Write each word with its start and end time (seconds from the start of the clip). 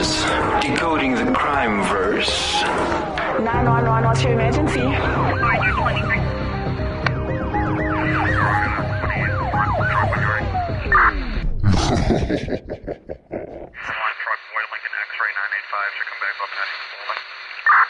is 0.00 0.24
Decoding 0.62 1.14
the 1.14 1.30
Crime 1.32 1.82
Verse. 1.84 2.62
911, 2.62 4.04
what's 4.04 4.22
your 4.22 4.32
emergency? 4.32 4.80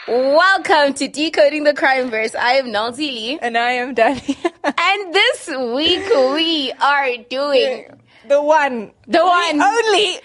Welcome 0.07 0.93
to 0.95 1.07
Decoding 1.07 1.63
the 1.63 1.73
Crime 1.73 2.09
Verse. 2.09 2.35
I 2.35 2.53
am 2.53 2.73
Nancy 2.73 3.11
Lee. 3.11 3.39
And 3.41 3.57
I 3.57 3.71
am 3.71 3.93
Danny. 3.93 4.37
And 4.63 5.13
this 5.13 5.47
week 5.47 6.07
we 6.13 6.73
are 6.73 7.17
doing 7.29 7.85
the 8.27 8.41
one. 8.41 8.91
the 9.07 9.23
one 9.25 9.61
Only. 9.61 10.19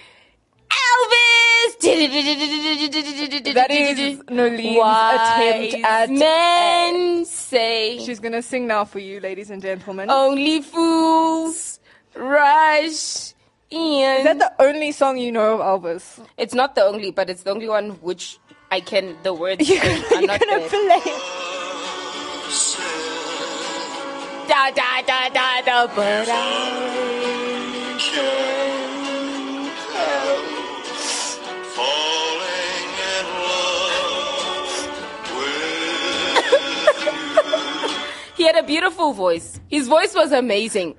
Elvis. 0.71 1.77
That 3.55 3.71
is 3.71 4.19
Nolene's 4.25 4.77
Wise 4.79 5.21
attempt 5.71 5.85
at. 5.85 6.11
men 6.11 7.25
say 7.25 7.99
She's 8.05 8.21
gonna 8.21 8.43
sing 8.43 8.67
now 8.67 8.85
for 8.85 8.99
you, 8.99 9.21
ladies 9.21 9.51
and 9.51 9.63
gentlemen. 9.63 10.11
only 10.11 10.61
fools 10.63 11.81
rush 12.15 13.33
in. 13.71 14.19
Is 14.19 14.25
that 14.25 14.39
the 14.39 14.53
only 14.59 14.93
song 14.93 15.19
you 15.19 15.33
know 15.33 15.61
of 15.61 15.83
Elvis? 15.83 16.21
it's 16.37 16.55
not 16.55 16.75
the 16.75 16.85
only, 16.85 17.11
but 17.11 17.29
it's 17.31 17.43
the 17.43 17.51
only 17.51 17.69
one 17.69 17.91
which 18.03 18.39
I 18.71 18.81
can 18.81 19.17
the 19.23 19.33
words. 19.35 19.69
You're. 19.69 19.81
I'm 19.83 19.93
you're 20.11 20.27
not 20.27 20.41
gonna 20.41 20.59
good. 20.61 20.71
play. 20.71 21.13
da 24.49 24.71
da 24.71 25.03
da 25.07 25.29
da 25.31 25.61
da, 25.63 25.87
but 25.95 26.29
I 26.31 26.43
had 38.47 38.57
a 38.57 38.63
beautiful 38.63 39.13
voice. 39.13 39.61
His 39.69 39.89
voice 39.89 40.15
was 40.15 40.33
amazing. 40.33 40.95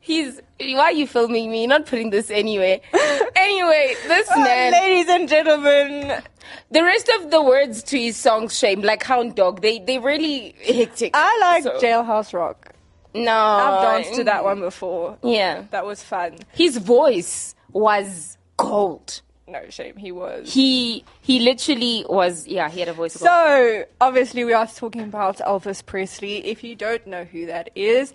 He's 0.00 0.40
why 0.60 0.84
are 0.84 0.92
you 0.92 1.06
filming 1.06 1.50
me? 1.50 1.60
You're 1.60 1.68
not 1.68 1.86
putting 1.86 2.10
this 2.10 2.30
anywhere. 2.30 2.80
anyway, 3.36 3.94
this 4.06 4.28
Uh, 4.30 4.40
man. 4.40 4.72
ladies 4.72 5.08
and 5.08 5.28
gentlemen, 5.28 6.22
The 6.70 6.82
rest 6.82 7.08
of 7.16 7.30
the 7.30 7.42
words 7.42 7.82
to 7.84 7.98
his 8.00 8.16
songs, 8.16 8.58
shame 8.58 8.80
like 8.82 9.02
Hound 9.04 9.34
Dog. 9.34 9.60
They 9.60 9.78
they 9.78 9.98
really 9.98 10.54
hectic. 10.64 11.10
I 11.14 11.38
like 11.40 11.62
So- 11.64 11.78
Jailhouse 11.78 12.32
Rock. 12.32 12.72
No, 13.14 13.32
I've 13.36 13.82
danced 13.82 14.14
to 14.18 14.24
that 14.24 14.44
one 14.44 14.60
before. 14.60 15.16
Yeah, 15.22 15.64
That 15.70 15.84
was 15.86 16.02
fun. 16.02 16.38
his 16.52 16.76
voice 16.78 17.54
was 17.72 18.36
gold. 18.56 19.22
No 19.48 19.70
shame, 19.70 19.96
he 19.96 20.12
was. 20.12 20.52
He 20.52 21.04
he 21.22 21.40
literally 21.40 22.04
was. 22.08 22.46
Yeah, 22.46 22.68
he 22.68 22.80
had 22.80 22.88
a 22.88 22.92
voice. 22.92 23.14
So, 23.14 23.84
obviously, 24.00 24.44
we 24.44 24.52
are 24.52 24.66
talking 24.66 25.02
about 25.02 25.38
Elvis 25.38 25.84
Presley. 25.84 26.46
If 26.46 26.62
you 26.62 26.76
don't 26.76 27.06
know 27.06 27.24
who 27.24 27.46
that 27.46 27.70
is, 27.74 28.12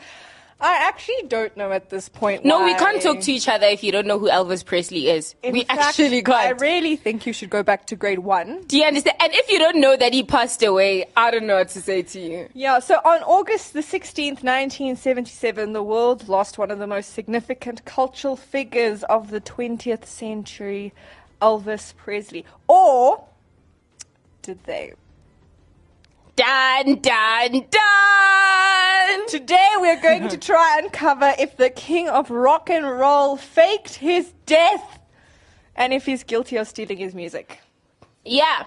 I 0.63 0.87
actually 0.87 1.27
don't 1.27 1.55
know 1.57 1.73
at 1.73 1.89
this 1.89 2.07
point. 2.07 2.45
No, 2.45 2.63
we 2.63 2.73
can't 2.75 3.01
talk 3.01 3.19
to 3.19 3.31
each 3.33 3.49
other 3.49 3.67
if 3.67 3.83
you 3.83 3.91
don't 3.91 4.07
know 4.07 4.17
who 4.17 4.29
Elvis 4.29 4.63
Presley 4.63 5.09
is. 5.09 5.35
In 5.43 5.51
we 5.51 5.65
fact, 5.65 5.81
actually 5.81 6.21
can't. 6.21 6.37
I 6.37 6.49
really 6.51 6.95
think 6.95 7.25
you 7.25 7.33
should 7.33 7.49
go 7.49 7.63
back 7.63 7.85
to 7.87 7.97
grade 7.97 8.19
one. 8.19 8.61
Do 8.67 8.77
you 8.77 8.85
understand? 8.85 9.17
And 9.19 9.33
if 9.33 9.51
you 9.51 9.59
don't 9.59 9.81
know 9.81 9.97
that 9.97 10.13
he 10.13 10.23
passed 10.23 10.63
away, 10.63 11.05
I 11.17 11.31
don't 11.31 11.47
know 11.47 11.57
what 11.57 11.67
to 11.69 11.81
say 11.81 12.03
to 12.03 12.19
you. 12.19 12.47
Yeah, 12.53 12.79
so 12.79 12.95
on 13.03 13.23
August 13.23 13.73
the 13.73 13.81
16th, 13.81 14.41
1977, 14.41 15.73
the 15.73 15.83
world 15.83 16.29
lost 16.29 16.57
one 16.57 16.71
of 16.71 16.79
the 16.79 16.87
most 16.87 17.13
significant 17.13 17.83
cultural 17.83 18.37
figures 18.37 19.03
of 19.03 19.31
the 19.31 19.41
20th 19.41 20.05
century, 20.05 20.93
Elvis 21.43 21.93
Presley. 21.97 22.45
Or 22.69 23.25
did 24.41 24.63
they? 24.63 24.93
Dun 26.37 26.95
dun 27.01 27.65
dun. 27.69 29.27
Today 29.27 29.69
we're 29.77 30.01
going 30.01 30.29
to 30.29 30.37
try 30.51 30.79
and 30.79 30.91
cover 30.91 31.33
if 31.37 31.57
the 31.57 31.69
king 31.69 32.07
of 32.07 32.31
rock 32.31 32.69
and 32.69 32.89
roll 32.89 33.35
faked 33.35 33.95
his 33.95 34.33
death 34.45 34.99
and 35.75 35.91
if 35.91 36.05
he's 36.05 36.23
guilty 36.23 36.55
of 36.55 36.67
stealing 36.67 36.97
his 36.97 37.13
music. 37.13 37.59
Yeah, 38.23 38.65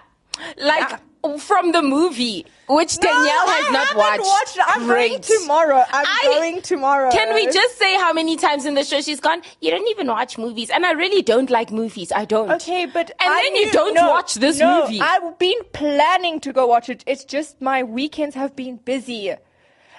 like 0.59 1.01
from 1.39 1.73
the 1.73 1.83
movie, 1.83 2.47
which 2.69 2.99
Danielle 2.99 3.47
has 3.49 3.73
not 3.73 3.97
watched. 3.97 4.21
watched. 4.23 4.59
I'm 4.67 4.87
going 4.87 5.11
Great. 5.11 5.23
tomorrow. 5.23 5.85
I'm 5.91 6.07
I- 6.07 6.21
going 6.25 6.63
tomorrow. 6.63 7.11
Can 7.11 7.35
we 7.35 7.47
just 7.47 7.79
say 7.79 7.95
how 7.97 8.13
many 8.13 8.37
times 8.37 8.65
in 8.65 8.75
the 8.75 8.85
show 8.85 9.01
she's 9.01 9.21
gone? 9.21 9.43
You 9.61 9.71
don't 9.71 9.89
even 9.89 10.07
watch 10.07 10.39
movies, 10.39 10.71
and 10.71 10.87
I 10.87 10.93
really 10.93 11.23
don't 11.23 11.51
like 11.51 11.71
movies. 11.71 12.13
I 12.13 12.25
don't. 12.25 12.51
Okay, 12.53 12.87
but 12.87 13.11
and 13.21 13.33
I 13.35 13.43
then 13.43 13.57
you 13.57 13.71
don't 13.73 13.95
no, 13.95 14.09
watch 14.11 14.35
this 14.35 14.59
no, 14.59 14.83
movie. 14.83 15.01
I've 15.01 15.39
been 15.39 15.59
planning 15.73 16.41
to 16.41 16.53
go 16.53 16.67
watch 16.67 16.89
it. 16.89 17.03
It's 17.07 17.25
just 17.25 17.61
my 17.61 17.83
weekends 17.83 18.35
have 18.35 18.57
been 18.57 18.77
busy. 18.77 19.35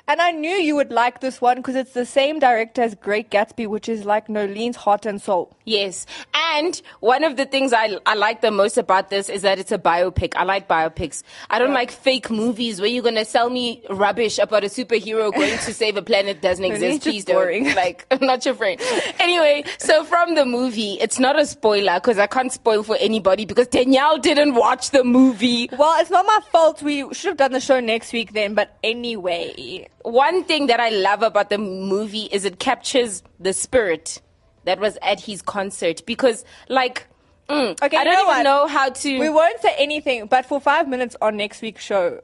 And 0.10 0.22
I 0.22 0.32
knew 0.32 0.50
you 0.56 0.76
would 0.76 0.92
like 0.92 1.20
this 1.20 1.42
one 1.42 1.58
because 1.58 1.76
it's 1.76 1.92
the 1.94 2.06
same 2.06 2.40
director 2.40 2.82
as 2.82 2.96
Great 2.96 3.30
Gatsby, 3.30 3.68
which 3.68 3.90
is 3.90 4.06
like 4.06 4.28
Nolene's 4.28 4.78
heart 4.78 5.06
and 5.06 5.22
soul. 5.22 5.52
Yes, 5.66 6.06
and 6.34 6.82
one 7.02 7.26
of 7.26 7.36
the 7.36 7.46
things 7.46 7.74
I 7.74 7.98
I 8.06 8.16
like 8.16 8.40
the 8.42 8.52
most 8.52 8.78
about 8.78 9.10
this 9.10 9.28
is 9.28 9.42
that 9.42 9.60
it's 9.60 9.72
a 9.72 9.78
biopic. 9.78 10.34
I 10.38 10.44
like 10.44 10.68
biopics. 10.70 11.24
I 11.50 11.60
don't 11.60 11.74
like 11.74 11.92
fake 11.92 12.30
movies 12.30 12.80
where 12.80 12.90
you're 12.90 13.04
gonna 13.04 13.26
sell 13.26 13.50
me 13.50 13.84
rubbish 13.90 14.40
about 14.40 14.64
a 14.64 14.68
superhero 14.68 15.34
going 15.34 15.58
to 15.58 15.74
save 15.74 15.98
a 15.98 16.02
planet 16.02 16.42
that 16.42 16.48
doesn't 16.50 16.66
exist. 16.72 17.04
Please 17.04 17.26
boring. 17.26 17.64
don't. 17.66 17.76
Like, 17.88 18.08
I'm 18.10 18.26
not 18.26 18.44
your 18.44 18.56
friend. 18.56 18.82
Anyway, 19.20 19.64
so 19.78 20.04
from 20.04 20.34
the 20.36 20.46
movie, 20.46 20.94
it's 21.00 21.20
not 21.20 21.38
a 21.40 21.46
spoiler 21.46 21.96
because 21.96 22.18
I 22.18 22.28
can't 22.28 22.52
spoil 22.52 22.82
for 22.82 22.96
anybody 23.00 23.46
because 23.46 23.68
Danielle 23.68 24.18
didn't 24.18 24.56
watch 24.56 24.90
the 24.92 25.04
movie. 25.04 25.70
Well, 25.78 26.00
it's 26.02 26.10
not 26.10 26.26
my 26.26 26.40
fault. 26.52 26.82
We 26.82 27.14
should 27.14 27.30
have 27.30 27.38
done 27.38 27.52
the 27.52 27.60
show 27.60 27.80
next 27.80 28.14
week 28.14 28.34
then, 28.34 28.54
but 28.56 28.76
anyway. 28.84 29.90
One 30.08 30.44
thing 30.46 30.68
that 30.68 30.80
I 30.80 30.90
love 30.90 31.22
about 31.22 31.50
the 31.50 31.58
movie 31.58 32.30
is 32.32 32.46
it 32.46 32.60
captures 32.60 33.24
the 33.40 33.52
spirit 33.54 34.22
that 34.64 34.80
was 34.80 34.98
at 35.02 35.20
his 35.20 35.42
concert 35.42 36.04
because, 36.06 36.46
like. 36.70 37.08
mm, 37.50 37.82
Okay, 37.82 37.98
I 37.98 38.04
don't 38.06 38.14
know 38.14 38.22
even 38.22 38.26
what? 38.28 38.44
know 38.44 38.68
how 38.68 38.90
to. 38.90 39.20
We 39.20 39.30
won't 39.30 39.60
say 39.62 39.76
anything, 39.78 40.28
but 40.28 40.46
for 40.46 40.62
five 40.62 40.88
minutes 40.88 41.16
on 41.22 41.36
next 41.38 41.62
week's 41.62 41.84
show, 41.84 42.22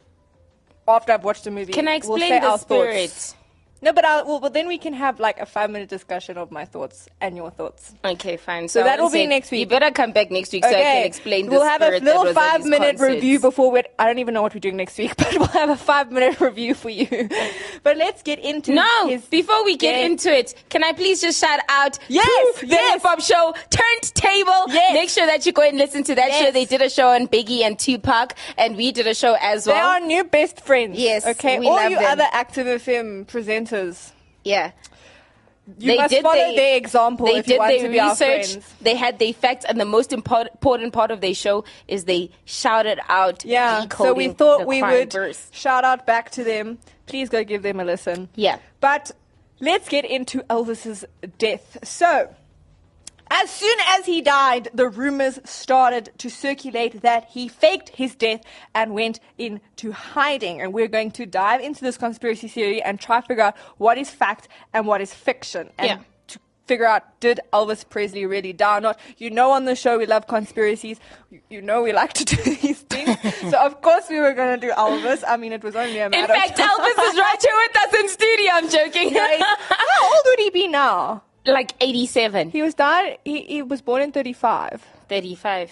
after 0.88 1.12
I've 1.12 1.24
watched 1.26 1.44
the 1.44 1.52
movie, 1.52 1.74
Can 1.74 1.88
I 1.88 1.92
we'll 2.04 2.16
explain 2.16 2.30
say 2.30 2.40
the 2.40 2.48
our 2.48 2.58
spirit? 2.58 3.10
thoughts. 3.10 3.36
No, 3.84 3.94
but 3.94 4.06
I'll, 4.06 4.26
well, 4.26 4.40
but 4.40 4.54
then 4.54 4.68
we 4.68 4.78
can 4.78 4.94
have 4.94 5.20
like 5.20 5.40
a 5.40 5.46
five 5.46 5.70
minute 5.70 5.90
discussion 5.90 6.38
of 6.38 6.52
my 6.52 6.66
thoughts 6.66 7.08
and 7.22 7.36
your 7.36 7.52
thoughts. 7.52 7.94
Okay, 8.04 8.38
fine. 8.38 8.68
So, 8.70 8.80
So 8.80 8.84
that 8.86 9.00
will 9.00 9.12
be 9.12 9.28
next 9.28 9.52
week. 9.52 9.60
You 9.60 9.66
better 9.68 9.92
come 9.92 10.12
back 10.14 10.32
next 10.32 10.54
week 10.54 10.64
so 10.64 10.70
I 10.70 10.74
can 10.74 11.06
explain. 11.06 11.48
we'll 11.48 11.64
have 11.64 11.82
a 11.82 12.00
little 12.00 12.34
five 12.34 12.64
minute 12.66 12.98
concerts. 12.98 13.02
review 13.16 13.40
before 13.40 13.72
we. 13.72 13.84
I 14.00 14.06
don't 14.08 14.20
even 14.20 14.34
know 14.34 14.42
what 14.42 14.54
we're 14.54 14.60
doing 14.62 14.78
next 14.78 14.98
week, 14.98 15.16
but 15.18 15.34
we'll 15.38 15.48
have 15.48 15.70
a 15.70 15.76
five 15.78 16.12
minute 16.12 16.40
review 16.40 16.74
for 16.74 16.90
you. 16.90 17.30
but 17.84 17.98
let's 17.98 18.24
get 18.24 18.40
into 18.40 18.74
No, 18.74 19.20
before 19.30 19.64
we 19.66 19.76
get 19.78 20.04
into 20.10 20.34
it, 20.34 20.56
can 20.70 20.84
I 20.84 20.94
please 20.94 21.20
just 21.22 21.40
shout 21.42 21.60
out 21.68 22.00
Yes, 22.08 22.60
to 22.60 22.66
the 22.66 22.72
yes. 22.72 22.94
Hip 22.94 23.02
Hop 23.04 23.20
Show 23.22 23.54
Turntable? 23.70 24.74
Yes. 24.74 24.94
Make 24.94 25.10
sure 25.10 25.26
that 25.26 25.46
you 25.46 25.52
go 25.52 25.62
and 25.62 25.78
listen 25.78 26.04
to 26.06 26.16
that 26.16 26.30
Yes. 26.30 26.46
show. 26.46 26.52
They 26.52 26.66
did 26.66 26.82
a 26.82 26.90
show 26.90 27.10
on 27.10 27.28
Biggie 27.28 27.62
and 27.62 27.78
Tupac, 27.78 28.36
and 28.58 28.76
we 28.78 28.92
did 28.92 29.08
a 29.08 29.14
show 29.16 29.36
as 29.42 29.68
well. 29.68 29.76
They 29.76 29.82
are 29.82 30.08
new 30.08 30.24
best 30.24 30.62
friends. 30.62 30.98
Yes, 30.98 31.26
Okay. 31.28 31.60
we 31.60 31.68
All 31.68 31.76
love 31.76 31.92
you 31.92 31.98
them. 31.98 32.06
other 32.12 32.26
Active 32.32 32.68
FM 32.68 33.26
presenters, 33.26 33.73
yeah. 34.44 34.72
you 35.80 35.88
They 35.92 35.98
must 35.98 36.10
did 36.12 36.24
follow 36.24 36.36
their- 36.36 36.56
their 36.56 36.78
example 36.78 37.26
They 37.28 37.38
if 37.38 37.48
you 37.48 37.54
did 37.54 37.60
want 37.60 37.70
their 37.72 37.84
to 37.84 37.90
be 37.90 38.00
research. 38.02 38.64
They 38.82 38.96
had 38.96 39.18
their 39.20 39.34
facts, 39.34 39.66
and 39.66 39.80
the 39.80 39.86
most 39.86 40.12
import- 40.12 40.50
important 40.52 40.92
part 40.94 41.10
of 41.12 41.22
their 41.22 41.34
show 41.34 41.64
is 41.88 42.04
they 42.06 42.32
shouted 42.46 43.00
out. 43.08 43.46
Yeah. 43.46 43.86
So 43.98 44.14
we 44.14 44.28
thought 44.30 44.68
we 44.68 44.82
would 44.82 45.12
verse. 45.14 45.50
shout 45.54 45.84
out 45.86 46.06
back 46.06 46.32
to 46.32 46.44
them. 46.44 46.80
Please 47.06 47.30
go 47.30 47.44
give 47.44 47.62
them 47.64 47.80
a 47.80 47.86
listen. 47.86 48.30
Yeah. 48.36 48.58
But 48.82 49.12
let's 49.60 49.88
get 49.90 50.04
into 50.06 50.40
Elvis's 50.50 51.06
death. 51.38 51.78
So, 51.84 52.34
as 53.32 53.50
soon 53.50 53.78
as 53.98 54.06
he 54.06 54.22
died, 54.22 54.70
the 54.74 54.88
rumors 54.90 55.40
started 55.44 56.12
to 56.20 56.30
circulate 56.30 57.02
that 57.02 57.26
he 57.30 57.48
faked 57.48 57.90
his 57.90 58.16
death 58.16 58.42
and 58.76 58.94
went 58.94 59.20
into 59.38 59.92
hiding. 59.92 60.62
And 60.62 60.74
we're 60.74 60.88
going 60.88 61.12
to 61.12 61.26
dive 61.26 61.62
into 61.62 61.82
this 61.82 61.98
conspiracy 61.98 62.48
theory 62.48 62.82
and 62.82 63.00
try 63.00 63.22
to 63.22 63.28
figure 63.28 63.44
out 63.44 63.58
what 63.78 63.98
is 63.98 64.10
fact 64.10 64.48
and 64.74 64.86
what 64.88 65.02
is 65.02 65.14
fiction. 65.14 65.70
And 65.78 65.88
Yeah. 65.88 65.98
to 66.28 66.40
figure 66.68 66.86
out 66.86 67.20
did 67.20 67.40
Elvis 67.52 67.88
Presley 67.90 68.26
really 68.26 68.54
die 68.54 68.78
or 68.78 68.82
not. 68.82 69.00
You 69.18 69.30
know, 69.32 69.52
on 69.52 69.66
the 69.66 69.76
show 69.76 69.98
we 69.98 70.06
love 70.06 70.28
conspiracies. 70.28 71.00
You, 71.32 71.42
you 71.50 71.62
know 71.62 71.82
we 71.82 71.92
like 71.92 72.14
to 72.14 72.26
do 72.26 72.36
these 72.62 72.82
things. 72.82 73.18
so 73.52 73.58
of 73.66 73.82
course 73.82 74.06
we 74.10 74.20
were 74.20 74.34
going 74.34 74.60
to 74.60 74.68
do 74.68 74.72
Elvis. 74.74 75.24
I 75.28 75.38
mean, 75.38 75.52
it 75.54 75.64
was 75.64 75.76
only 75.76 75.98
a 76.00 76.06
In 76.06 76.12
matter 76.12 76.34
fact, 76.34 76.52
of 76.52 76.58
time. 76.58 76.70
Elvis 76.70 77.10
is 77.14 77.18
right 77.20 77.42
here 77.42 77.58
with 77.68 77.78
us 77.78 77.94
in 78.00 78.10
studio. 78.10 78.50
I'm 78.54 78.70
joking. 78.70 79.14
How 79.70 80.06
old 80.08 80.22
would 80.26 80.40
he 80.40 80.50
be 80.52 80.68
now? 80.68 81.24
Like 81.46 81.74
87, 81.82 82.52
He 82.52 82.62
was 82.62 82.74
died. 82.74 83.18
He, 83.26 83.42
he 83.44 83.62
was 83.62 83.82
born 83.82 84.02
in 84.02 84.12
thirty 84.12 84.34
five. 84.34 84.86
35. 85.10 85.72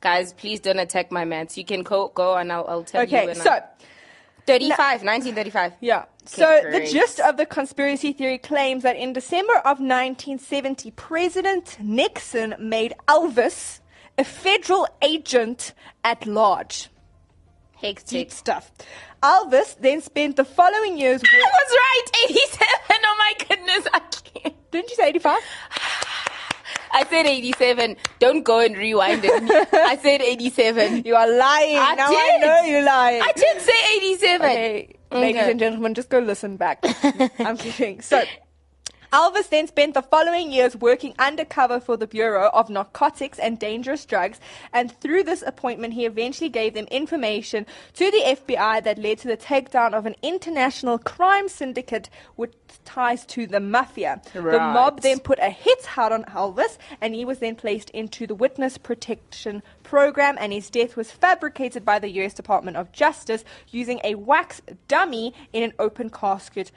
Guys, 0.00 0.32
please 0.32 0.60
don't 0.60 0.78
attack 0.78 1.12
my 1.12 1.24
maths. 1.24 1.56
You 1.58 1.64
can 1.64 1.82
go, 1.82 2.08
go 2.08 2.34
and 2.36 2.50
I'll, 2.52 2.64
I'll 2.68 2.84
tell 2.84 3.04
you. 3.04 3.16
Okay, 3.18 3.34
so 3.34 3.50
I- 3.50 3.62
35, 4.46 5.02
1935. 5.04 5.74
yeah. 5.80 6.04
So 6.24 6.60
the 6.70 6.86
gist 6.90 7.20
of 7.20 7.36
the 7.36 7.46
conspiracy 7.46 8.12
theory 8.12 8.38
claims 8.38 8.82
that 8.82 8.96
in 8.96 9.12
December 9.12 9.54
of 9.58 9.78
1970, 9.80 10.90
President 10.92 11.76
Nixon 11.80 12.54
made 12.58 12.94
Elvis 13.08 13.80
a 14.18 14.24
federal 14.24 14.86
agent 15.02 15.72
at 16.04 16.26
large. 16.26 16.88
Hectic. 17.80 18.06
Deep 18.08 18.30
stuff. 18.30 18.70
Elvis 19.22 19.76
then 19.80 20.00
spent 20.00 20.36
the 20.36 20.44
following 20.44 20.98
years. 20.98 21.22
I 21.32 21.36
was 21.36 21.70
right. 21.70 22.30
87. 22.30 22.66
Oh 22.90 23.16
my 23.18 23.34
goodness. 23.48 23.88
I 23.92 24.00
can't. 24.00 24.70
Didn't 24.70 24.90
you 24.90 24.96
say 24.96 25.08
85? 25.08 25.38
I 26.92 27.04
said 27.04 27.26
87. 27.26 27.96
Don't 28.18 28.42
go 28.42 28.58
and 28.58 28.76
rewind 28.76 29.22
it. 29.24 29.70
I 29.72 29.96
said 29.96 30.22
87. 30.22 31.04
You 31.04 31.14
are 31.14 31.28
lying. 31.30 31.78
I 31.78 31.94
now 31.94 32.08
I 32.08 32.38
know 32.40 32.62
you're 32.62 32.84
lying. 32.84 33.22
I 33.22 33.32
did 33.32 33.60
say 33.60 33.96
87. 33.98 34.50
Okay, 34.50 34.96
ladies 35.12 35.42
and 35.42 35.60
gentlemen, 35.60 35.94
just 35.94 36.08
go 36.08 36.18
listen 36.18 36.56
back. 36.56 36.84
I'm 37.38 37.56
kidding. 37.56 38.00
So, 38.00 38.22
Elvis 39.12 39.48
then 39.48 39.66
spent 39.66 39.94
the 39.94 40.02
following 40.02 40.52
years 40.52 40.76
working 40.76 41.14
undercover 41.18 41.80
for 41.80 41.96
the 41.96 42.06
Bureau 42.06 42.48
of 42.52 42.70
Narcotics 42.70 43.40
and 43.40 43.58
Dangerous 43.58 44.04
Drugs, 44.04 44.38
and 44.72 44.92
through 45.00 45.24
this 45.24 45.42
appointment, 45.44 45.94
he 45.94 46.06
eventually 46.06 46.48
gave 46.48 46.74
them 46.74 46.86
information 46.92 47.66
to 47.94 48.10
the 48.10 48.22
FBI 48.24 48.84
that 48.84 48.98
led 48.98 49.18
to 49.18 49.28
the 49.28 49.36
takedown 49.36 49.94
of 49.94 50.06
an 50.06 50.14
international 50.22 50.96
crime 50.98 51.48
syndicate 51.48 52.08
with 52.36 52.54
ties 52.84 53.26
to 53.26 53.48
the 53.48 53.58
mafia. 53.58 54.22
The 54.32 54.58
mob 54.58 55.00
then 55.00 55.18
put 55.18 55.40
a 55.40 55.50
hit 55.50 55.98
out 55.98 56.12
on 56.12 56.24
Elvis, 56.24 56.78
and 57.00 57.14
he 57.14 57.24
was 57.24 57.40
then 57.40 57.56
placed 57.56 57.90
into 57.90 58.28
the 58.28 58.34
witness 58.34 58.78
protection 58.78 59.62
program, 59.82 60.36
and 60.38 60.52
his 60.52 60.70
death 60.70 60.96
was 60.96 61.10
fabricated 61.10 61.84
by 61.84 61.98
the 61.98 62.10
U.S. 62.10 62.34
Department 62.34 62.76
of 62.76 62.92
Justice 62.92 63.44
using 63.70 64.00
a 64.04 64.14
wax 64.14 64.62
dummy 64.86 65.34
in 65.52 65.64
an 65.64 65.72
open 65.80 66.10
casket 66.10 66.70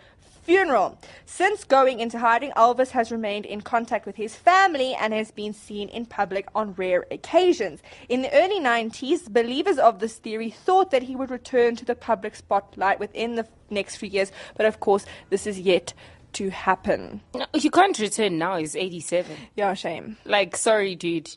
funeral. 0.43 0.99
Since 1.25 1.63
going 1.63 1.99
into 1.99 2.19
hiding, 2.19 2.51
Elvis 2.51 2.91
has 2.91 3.11
remained 3.11 3.45
in 3.45 3.61
contact 3.61 4.05
with 4.05 4.15
his 4.15 4.35
family 4.35 4.93
and 4.93 5.13
has 5.13 5.31
been 5.31 5.53
seen 5.53 5.89
in 5.89 6.05
public 6.05 6.47
on 6.53 6.73
rare 6.73 7.05
occasions. 7.09 7.81
In 8.09 8.21
the 8.21 8.33
early 8.33 8.59
90s, 8.59 9.31
believers 9.31 9.77
of 9.77 9.99
this 9.99 10.17
theory 10.17 10.49
thought 10.49 10.91
that 10.91 11.03
he 11.03 11.15
would 11.15 11.31
return 11.31 11.75
to 11.77 11.85
the 11.85 11.95
public 11.95 12.35
spotlight 12.35 12.99
within 12.99 13.35
the 13.35 13.47
next 13.69 13.95
few 13.95 14.09
years, 14.09 14.31
but 14.55 14.65
of 14.65 14.79
course, 14.79 15.05
this 15.29 15.47
is 15.47 15.59
yet 15.59 15.93
to 16.33 16.49
happen. 16.49 17.21
No, 17.33 17.45
you 17.53 17.71
can't 17.71 17.97
return 17.97 18.37
now. 18.37 18.57
He's 18.57 18.75
87. 18.75 19.35
Yeah, 19.55 19.73
shame. 19.73 20.17
Like, 20.25 20.57
sorry, 20.57 20.95
dude. 20.95 21.35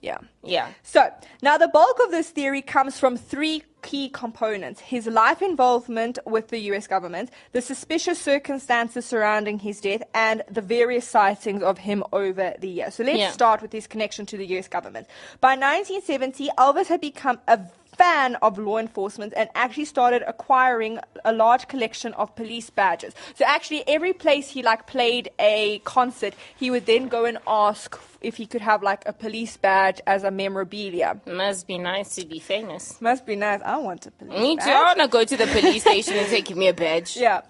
Yeah. 0.00 0.18
Yeah. 0.42 0.68
So, 0.82 1.10
now 1.42 1.56
the 1.56 1.68
bulk 1.68 2.00
of 2.04 2.10
this 2.10 2.30
theory 2.30 2.60
comes 2.60 2.98
from 2.98 3.16
three 3.16 3.62
key 3.82 4.08
components 4.08 4.80
his 4.80 5.06
life 5.06 5.42
involvement 5.42 6.18
with 6.24 6.48
the 6.48 6.58
US 6.70 6.86
government, 6.86 7.30
the 7.52 7.60
suspicious 7.60 8.18
circumstances 8.18 9.04
surrounding 9.04 9.58
his 9.58 9.80
death, 9.80 10.02
and 10.14 10.42
the 10.50 10.60
various 10.60 11.06
sightings 11.06 11.62
of 11.62 11.78
him 11.78 12.02
over 12.12 12.54
the 12.58 12.68
years. 12.68 12.94
So, 12.94 13.04
let's 13.04 13.18
Yeah. 13.18 13.32
start 13.32 13.60
with 13.60 13.72
his 13.72 13.86
connection 13.86 14.24
to 14.26 14.36
the 14.36 14.46
US 14.56 14.68
government. 14.68 15.06
By 15.40 15.56
1970, 15.56 16.48
Elvis 16.58 16.86
had 16.86 17.00
become 17.00 17.40
a 17.46 17.60
fan 17.96 18.36
of 18.36 18.58
law 18.58 18.78
enforcement 18.78 19.32
and 19.36 19.48
actually 19.54 19.84
started 19.84 20.22
acquiring 20.26 20.98
a 21.24 21.32
large 21.32 21.68
collection 21.68 22.14
of 22.14 22.34
police 22.34 22.70
badges. 22.70 23.14
So 23.34 23.44
actually 23.46 23.86
every 23.86 24.12
place 24.12 24.48
he 24.50 24.62
like 24.62 24.86
played 24.86 25.30
a 25.38 25.80
concert, 25.80 26.34
he 26.56 26.70
would 26.70 26.86
then 26.86 27.08
go 27.08 27.24
and 27.24 27.38
ask 27.46 27.98
if 28.20 28.36
he 28.36 28.46
could 28.46 28.62
have 28.62 28.82
like 28.82 29.02
a 29.06 29.12
police 29.12 29.56
badge 29.56 30.00
as 30.06 30.24
a 30.24 30.30
memorabilia. 30.30 31.20
Must 31.26 31.66
be 31.66 31.78
nice 31.78 32.14
to 32.16 32.26
be 32.26 32.38
famous. 32.38 33.00
Must 33.00 33.26
be 33.26 33.36
nice. 33.36 33.60
I 33.64 33.76
want 33.78 34.06
a 34.06 34.10
police 34.10 34.40
Me 34.40 34.56
too. 34.56 34.62
I 34.62 34.82
want 34.84 35.00
to 35.00 35.08
go 35.08 35.24
to 35.24 35.36
the 35.36 35.46
police 35.46 35.82
station 35.82 36.14
and 36.16 36.28
say, 36.28 36.40
give 36.40 36.56
me 36.56 36.68
a 36.68 36.74
badge. 36.74 37.16
Yeah. 37.22 37.42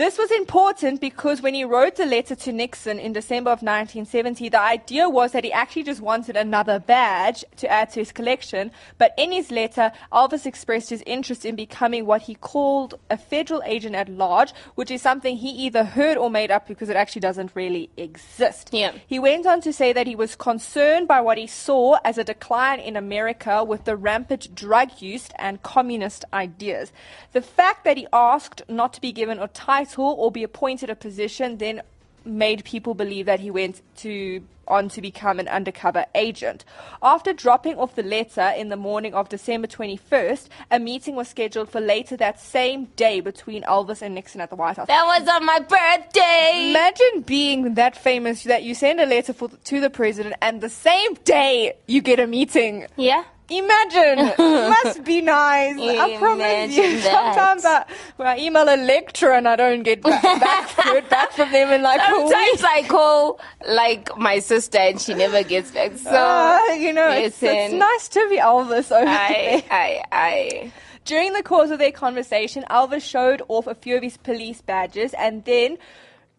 This 0.00 0.16
was 0.16 0.30
important 0.30 0.98
because 0.98 1.42
when 1.42 1.52
he 1.52 1.62
wrote 1.62 1.96
the 1.96 2.06
letter 2.06 2.34
to 2.34 2.52
Nixon 2.52 2.98
in 2.98 3.12
December 3.12 3.50
of 3.50 3.60
1970, 3.60 4.48
the 4.48 4.58
idea 4.58 5.10
was 5.10 5.32
that 5.32 5.44
he 5.44 5.52
actually 5.52 5.82
just 5.82 6.00
wanted 6.00 6.38
another 6.38 6.78
badge 6.78 7.44
to 7.58 7.70
add 7.70 7.90
to 7.90 8.00
his 8.00 8.10
collection. 8.10 8.70
But 8.96 9.12
in 9.18 9.30
his 9.30 9.50
letter, 9.50 9.92
Elvis 10.10 10.46
expressed 10.46 10.88
his 10.88 11.02
interest 11.04 11.44
in 11.44 11.54
becoming 11.54 12.06
what 12.06 12.22
he 12.22 12.34
called 12.34 12.94
a 13.10 13.18
federal 13.18 13.62
agent 13.66 13.94
at 13.94 14.08
large, 14.08 14.54
which 14.74 14.90
is 14.90 15.02
something 15.02 15.36
he 15.36 15.50
either 15.50 15.84
heard 15.84 16.16
or 16.16 16.30
made 16.30 16.50
up 16.50 16.66
because 16.66 16.88
it 16.88 16.96
actually 16.96 17.20
doesn't 17.20 17.54
really 17.54 17.90
exist. 17.98 18.70
Yeah. 18.72 18.92
He 19.06 19.18
went 19.18 19.44
on 19.44 19.60
to 19.60 19.70
say 19.70 19.92
that 19.92 20.06
he 20.06 20.16
was 20.16 20.34
concerned 20.34 21.08
by 21.08 21.20
what 21.20 21.36
he 21.36 21.46
saw 21.46 21.98
as 22.06 22.16
a 22.16 22.24
decline 22.24 22.80
in 22.80 22.96
America 22.96 23.62
with 23.62 23.84
the 23.84 23.96
rampant 23.96 24.54
drug 24.54 25.02
use 25.02 25.28
and 25.36 25.62
communist 25.62 26.24
ideas. 26.32 26.90
The 27.32 27.42
fact 27.42 27.84
that 27.84 27.98
he 27.98 28.06
asked 28.14 28.62
not 28.66 28.94
to 28.94 29.00
be 29.02 29.12
given 29.12 29.38
a 29.38 29.48
title 29.48 29.89
or 29.98 30.30
be 30.30 30.42
appointed 30.42 30.90
a 30.90 30.94
position 30.94 31.58
then 31.58 31.82
made 32.24 32.64
people 32.64 32.94
believe 32.94 33.26
that 33.26 33.40
he 33.40 33.50
went 33.50 33.82
to 33.96 34.42
on 34.68 34.88
to 34.88 35.02
become 35.02 35.40
an 35.40 35.48
undercover 35.48 36.06
agent. 36.14 36.64
After 37.02 37.32
dropping 37.32 37.76
off 37.76 37.96
the 37.96 38.04
letter 38.04 38.52
in 38.56 38.68
the 38.68 38.76
morning 38.76 39.14
of 39.14 39.28
December 39.28 39.66
21st, 39.66 40.48
a 40.70 40.78
meeting 40.78 41.16
was 41.16 41.28
scheduled 41.28 41.68
for 41.68 41.80
later 41.80 42.16
that 42.18 42.40
same 42.40 42.84
day 42.96 43.20
between 43.20 43.64
Elvis 43.64 44.00
and 44.00 44.14
Nixon 44.14 44.40
at 44.40 44.48
the 44.48 44.56
White 44.56 44.76
House. 44.76 44.86
That 44.86 45.04
was 45.04 45.28
on 45.28 45.44
my 45.44 45.58
birthday. 45.58 46.70
Imagine 46.70 47.22
being 47.22 47.74
that 47.74 47.96
famous 47.96 48.44
that 48.44 48.62
you 48.62 48.74
send 48.74 49.00
a 49.00 49.06
letter 49.06 49.32
for, 49.32 49.48
to 49.48 49.80
the 49.80 49.90
president 49.90 50.36
and 50.40 50.60
the 50.60 50.70
same 50.70 51.14
day 51.24 51.74
you 51.86 52.00
get 52.00 52.20
a 52.20 52.26
meeting. 52.26 52.86
yeah. 52.96 53.24
Imagine. 53.50 54.32
Must 54.38 55.04
be 55.04 55.20
nice. 55.20 55.76
I 55.78 56.16
promise 56.18 56.76
you. 56.76 57.00
That. 57.00 57.34
Sometimes 57.34 57.64
I, 57.64 57.84
when 58.16 58.28
I 58.28 58.38
email 58.38 58.62
a 58.62 58.76
lecturer 58.76 59.32
and 59.32 59.48
I 59.48 59.56
don't 59.56 59.82
get 59.82 60.02
back, 60.04 60.22
back, 60.22 61.08
back 61.10 61.32
from 61.32 61.50
them 61.50 61.70
in 61.72 61.82
like 61.82 62.00
a 62.00 62.22
week. 62.22 62.32
Sometimes 62.32 62.64
I 62.64 62.82
call 62.88 63.40
like 63.68 64.16
my 64.16 64.38
sister 64.38 64.78
and 64.78 65.00
she 65.00 65.14
never 65.14 65.42
gets 65.42 65.70
back. 65.72 65.96
So 65.98 66.10
Uh, 66.10 66.60
you 66.74 66.92
know, 66.92 67.10
it's, 67.10 67.42
it's 67.42 67.42
listen. 67.42 67.78
nice 67.78 68.08
to 68.08 68.28
be 68.28 68.36
Elvis 68.38 68.92
over 68.94 69.04
there. 69.04 69.62
I, 69.70 70.02
I. 70.12 70.72
During 71.04 71.32
the 71.32 71.42
course 71.42 71.70
of 71.70 71.78
their 71.78 71.90
conversation, 71.92 72.64
Elvis 72.70 73.02
showed 73.02 73.42
off 73.48 73.66
a 73.66 73.74
few 73.74 73.96
of 73.96 74.02
his 74.02 74.16
police 74.16 74.60
badges 74.60 75.12
and 75.14 75.44
then 75.44 75.76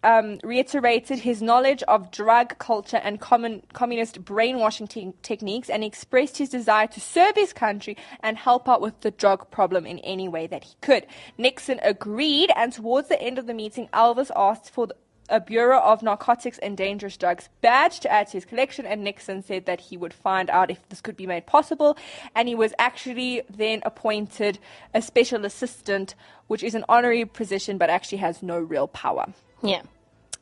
um, 0.03 0.39
reiterated 0.43 1.19
his 1.19 1.41
knowledge 1.41 1.83
of 1.83 2.11
drug 2.11 2.57
culture 2.57 2.97
and 2.97 3.19
common, 3.19 3.63
communist 3.73 4.23
brainwashing 4.23 4.87
te- 4.87 5.13
techniques 5.21 5.69
and 5.69 5.83
expressed 5.83 6.37
his 6.37 6.49
desire 6.49 6.87
to 6.87 6.99
serve 6.99 7.35
his 7.35 7.53
country 7.53 7.97
and 8.21 8.37
help 8.37 8.67
out 8.67 8.81
with 8.81 8.99
the 9.01 9.11
drug 9.11 9.49
problem 9.51 9.85
in 9.85 9.99
any 9.99 10.27
way 10.27 10.47
that 10.47 10.63
he 10.63 10.75
could. 10.81 11.05
Nixon 11.37 11.79
agreed, 11.83 12.51
and 12.55 12.73
towards 12.73 13.09
the 13.09 13.21
end 13.21 13.37
of 13.37 13.47
the 13.47 13.53
meeting, 13.53 13.89
Elvis 13.93 14.31
asked 14.35 14.69
for 14.69 14.87
the, 14.87 14.95
a 15.29 15.39
Bureau 15.39 15.79
of 15.79 16.03
Narcotics 16.03 16.57
and 16.57 16.75
Dangerous 16.75 17.15
Drugs 17.15 17.47
badge 17.61 18.01
to 18.01 18.11
add 18.11 18.27
to 18.27 18.33
his 18.33 18.43
collection, 18.43 18.85
and 18.85 19.03
Nixon 19.03 19.41
said 19.41 19.65
that 19.65 19.79
he 19.79 19.95
would 19.95 20.13
find 20.13 20.49
out 20.49 20.69
if 20.69 20.87
this 20.89 20.99
could 20.99 21.15
be 21.15 21.25
made 21.25 21.45
possible. 21.45 21.97
And 22.35 22.49
he 22.49 22.55
was 22.55 22.73
actually 22.77 23.43
then 23.49 23.81
appointed 23.85 24.59
a 24.93 25.01
special 25.01 25.45
assistant, 25.45 26.15
which 26.47 26.63
is 26.63 26.75
an 26.75 26.83
honorary 26.89 27.23
position 27.23 27.77
but 27.77 27.89
actually 27.89 28.17
has 28.17 28.43
no 28.43 28.59
real 28.59 28.89
power. 28.89 29.33
Yeah. 29.63 29.83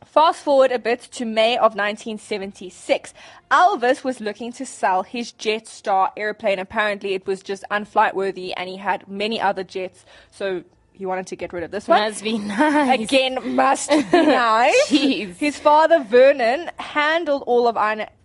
Fast 0.05 0.43
forward 0.43 0.71
a 0.71 0.79
bit 0.79 1.01
to 1.01 1.25
May 1.25 1.55
of 1.55 1.75
1976. 1.75 3.13
Elvis 3.51 4.03
was 4.03 4.19
looking 4.19 4.51
to 4.53 4.65
sell 4.65 5.03
his 5.03 5.31
Jetstar 5.33 6.11
airplane. 6.17 6.59
Apparently, 6.59 7.13
it 7.13 7.27
was 7.27 7.43
just 7.43 7.63
unflightworthy, 7.69 8.53
and 8.57 8.69
he 8.69 8.77
had 8.77 9.07
many 9.07 9.39
other 9.39 9.63
jets, 9.63 10.05
so 10.31 10.63
he 10.93 11.05
wanted 11.05 11.27
to 11.27 11.35
get 11.35 11.53
rid 11.53 11.63
of 11.63 11.71
this 11.71 11.87
one. 11.87 12.01
Must 12.01 12.23
be 12.23 12.37
nice. 12.37 12.99
Again, 12.99 13.55
must 13.55 13.89
be 13.89 14.03
nice. 14.11 14.87
His 14.89 15.57
father, 15.57 16.03
Vernon, 16.03 16.71
handled 16.77 17.43
all 17.45 17.67
of 17.67 17.75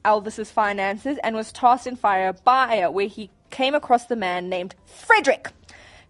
Elvis's 0.05 0.51
finances 0.51 1.19
and 1.23 1.37
was 1.37 1.53
tasked 1.53 1.87
in 1.87 1.97
fire 1.97 2.33
by 2.33 2.89
where 2.89 3.07
he 3.07 3.31
came 3.51 3.75
across 3.75 4.07
the 4.07 4.17
man 4.17 4.49
named 4.49 4.75
Frederick, 4.87 5.51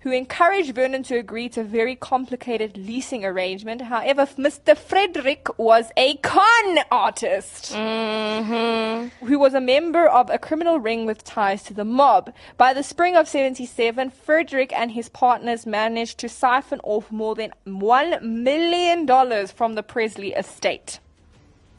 who 0.04 0.12
encouraged 0.12 0.74
Vernon 0.74 1.02
to 1.02 1.16
agree 1.16 1.48
to 1.48 1.62
a 1.62 1.64
very 1.64 1.96
complicated 1.96 2.76
leasing 2.76 3.24
arrangement. 3.24 3.80
However, 3.80 4.26
Mr. 4.36 4.76
Frederick 4.76 5.58
was 5.58 5.90
a 5.96 6.16
con 6.18 6.78
artist 6.90 7.72
mm-hmm. 7.72 9.24
who 9.24 9.38
was 9.38 9.54
a 9.54 9.62
member 9.62 10.06
of 10.06 10.28
a 10.28 10.38
criminal 10.38 10.78
ring 10.78 11.06
with 11.06 11.24
ties 11.24 11.62
to 11.62 11.72
the 11.72 11.86
mob. 11.86 12.34
By 12.58 12.74
the 12.74 12.82
spring 12.82 13.16
of 13.16 13.26
77, 13.26 14.10
Frederick 14.10 14.74
and 14.74 14.92
his 14.92 15.08
partners 15.08 15.64
managed 15.64 16.18
to 16.18 16.28
siphon 16.28 16.80
off 16.84 17.10
more 17.10 17.34
than 17.34 17.54
$1 17.66 18.20
million 18.20 19.06
from 19.46 19.74
the 19.74 19.82
Presley 19.82 20.34
estate. 20.34 21.00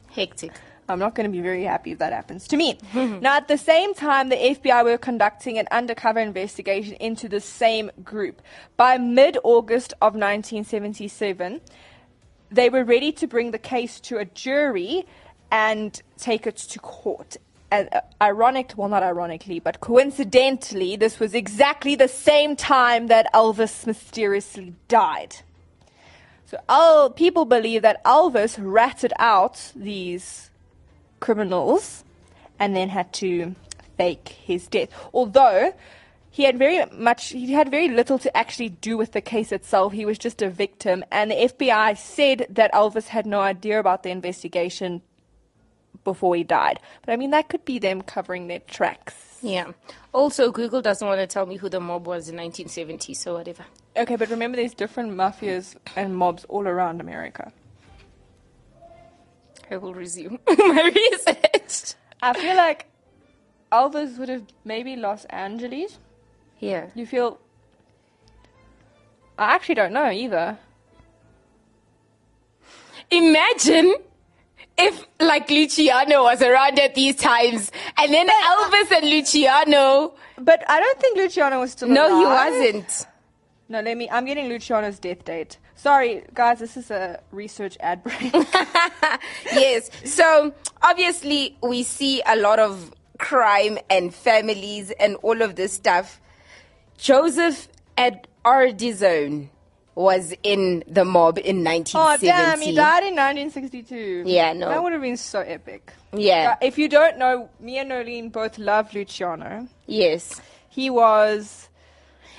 Hectic. 0.10 0.54
I'm 0.88 1.00
not 1.00 1.16
going 1.16 1.30
to 1.30 1.36
be 1.36 1.42
very 1.42 1.64
happy 1.64 1.92
if 1.92 2.00
that 2.00 2.14
happens 2.14 2.48
to 2.50 2.58
me. 2.58 2.78
now, 2.94 3.38
at 3.38 3.48
the 3.48 3.58
same 3.58 3.94
time, 3.94 4.30
the 4.30 4.36
FBI 4.36 4.84
were 4.84 4.98
conducting 4.98 5.58
an 5.58 5.68
undercover 5.72 6.20
investigation 6.20 6.94
into 7.00 7.28
the 7.28 7.40
same 7.40 7.92
group. 8.04 8.42
By 8.78 8.98
mid 8.98 9.38
August 9.44 9.94
of 9.94 10.14
1977, 10.14 11.62
they 12.52 12.70
were 12.70 12.84
ready 12.84 13.12
to 13.14 13.28
bring 13.28 13.52
the 13.52 13.60
case 13.60 14.00
to 14.02 14.18
a 14.18 14.26
jury 14.26 15.06
and 15.52 16.02
take 16.18 16.46
it 16.46 16.58
to 16.58 16.80
court. 16.80 17.38
And 17.72 17.90
uh, 17.92 18.02
ironic, 18.22 18.74
well, 18.78 18.90
not 18.90 19.04
ironically, 19.04 19.60
but 19.60 19.80
coincidentally, 19.80 20.96
this 20.96 21.20
was 21.20 21.34
exactly 21.34 21.96
the 21.96 22.08
same 22.08 22.56
time 22.56 23.08
that 23.08 23.32
Elvis 23.34 23.88
mysteriously 23.88 24.74
died. 24.88 25.38
So 26.46 27.10
people 27.16 27.46
believe 27.46 27.82
that 27.82 28.04
Elvis 28.04 28.58
ratted 28.62 29.14
out 29.18 29.72
these 29.76 30.52
criminals 31.20 32.04
and 32.60 32.76
then 32.76 32.90
had 32.90 33.12
to 33.14 33.56
fake 33.98 34.30
his 34.30 34.68
death. 34.68 34.90
Although 35.14 35.74
he 36.30 36.44
had 36.44 36.58
very 36.58 36.86
much, 36.92 37.30
he 37.30 37.54
had 37.54 37.72
very 37.72 37.88
little 37.88 38.20
to 38.20 38.36
actually 38.36 38.70
do 38.70 38.98
with 38.98 39.14
the 39.14 39.22
case 39.22 39.52
itself. 39.52 39.94
He 39.94 40.06
was 40.06 40.18
just 40.18 40.42
a 40.42 40.50
victim, 40.50 41.04
and 41.12 41.32
the 41.32 41.36
FBI 41.36 41.98
said 41.98 42.48
that 42.50 42.74
Elvis 42.74 43.08
had 43.08 43.26
no 43.26 43.40
idea 43.40 43.80
about 43.80 44.04
the 44.04 44.10
investigation 44.10 45.02
before 46.04 46.36
he 46.36 46.44
died. 46.44 46.80
But 47.06 47.14
I 47.14 47.16
mean, 47.16 47.32
that 47.32 47.48
could 47.48 47.64
be 47.64 47.80
them 47.80 48.02
covering 48.02 48.48
their 48.48 48.60
tracks. 48.60 49.40
Yeah. 49.42 49.72
Also, 50.14 50.52
Google 50.52 50.82
doesn't 50.82 51.08
want 51.08 51.20
to 51.20 51.28
tell 51.28 51.46
me 51.46 51.56
who 51.56 51.70
the 51.70 51.80
mob 51.80 52.08
was 52.08 52.28
in 52.30 52.36
1970, 52.36 53.14
so 53.14 53.36
whatever. 53.36 53.66
Okay, 53.96 54.16
but 54.16 54.30
remember, 54.30 54.58
there's 54.58 54.74
different 54.74 55.14
mafias 55.14 55.76
and 55.96 56.18
mobs 56.18 56.46
all 56.50 56.68
around 56.68 57.00
America. 57.00 57.54
I 59.70 59.78
will 59.78 59.94
resume 59.94 60.40
my 60.48 60.92
research. 60.94 61.96
I 62.22 62.34
feel 62.34 62.56
like 62.56 62.88
Elvis 63.72 64.18
would 64.18 64.30
have 64.30 64.44
maybe 64.64 64.96
Los 64.96 65.26
Angeles. 65.26 65.98
Yeah. 66.60 66.88
You 66.96 67.06
feel. 67.06 67.40
I 69.38 69.54
actually 69.56 69.76
don't 69.76 69.94
know 69.94 70.10
either. 70.10 70.58
Imagine 73.12 73.96
if, 74.78 75.06
like, 75.20 75.50
Luciano 75.50 76.24
was 76.24 76.42
around 76.42 76.80
at 76.80 76.96
these 76.96 77.16
times, 77.16 77.72
and 77.98 78.14
then 78.14 78.30
uh, 78.30 78.34
Elvis 78.34 78.92
and 78.92 79.10
Luciano. 79.10 80.14
But 80.38 80.64
I 80.70 80.80
don't 80.80 81.00
think 81.00 81.18
Luciano 81.18 81.60
was 81.60 81.72
still 81.72 81.90
No, 81.90 82.20
he 82.20 82.26
wasn't. 82.26 83.06
No, 83.68 83.82
let 83.82 83.98
me. 83.98 84.10
I'm 84.10 84.26
getting 84.26 84.48
Luciano's 84.48 85.00
death 85.00 85.26
date. 85.26 85.58
Sorry, 85.76 86.24
guys, 86.34 86.60
this 86.60 86.78
is 86.78 86.92
a 86.92 87.20
research 87.32 87.78
ad 87.80 88.04
break. 88.04 88.32
yes. 89.54 89.90
So 90.06 90.54
obviously, 90.82 91.58
we 91.64 91.84
see 91.84 92.22
a 92.26 92.36
lot 92.36 92.60
of 92.60 92.94
crime 93.18 93.78
and 93.90 94.14
families 94.14 94.92
and 94.92 95.16
all 95.18 95.42
of 95.42 95.56
this 95.56 95.74
stuff. 95.74 96.22
Joseph 96.98 97.68
Ed 97.98 98.28
Ardizone 98.44 99.50
was 99.96 100.34
in 100.44 100.84
the 100.88 101.06
mob 101.06 101.40
in 101.40 101.66
oh 101.66 102.18
damn, 102.18 102.60
he 102.62 102.76
died 102.76 103.04
in 103.04 103.16
1962. 103.16 104.24
Yeah, 104.26 104.52
no. 104.54 104.70
That 104.70 104.84
would 104.84 104.92
have 104.92 105.02
been 105.02 105.18
so 105.18 105.40
epic. 105.40 105.94
Yeah. 106.14 106.56
If 106.62 106.78
you 106.78 106.90
don't 106.90 107.18
know, 107.18 107.50
me 107.60 107.78
and 107.78 107.90
Nolene 107.90 108.32
both 108.32 108.58
love 108.58 108.94
Luciano. 108.94 109.68
Yes. 109.88 110.42
He 110.70 110.90
was. 110.90 111.70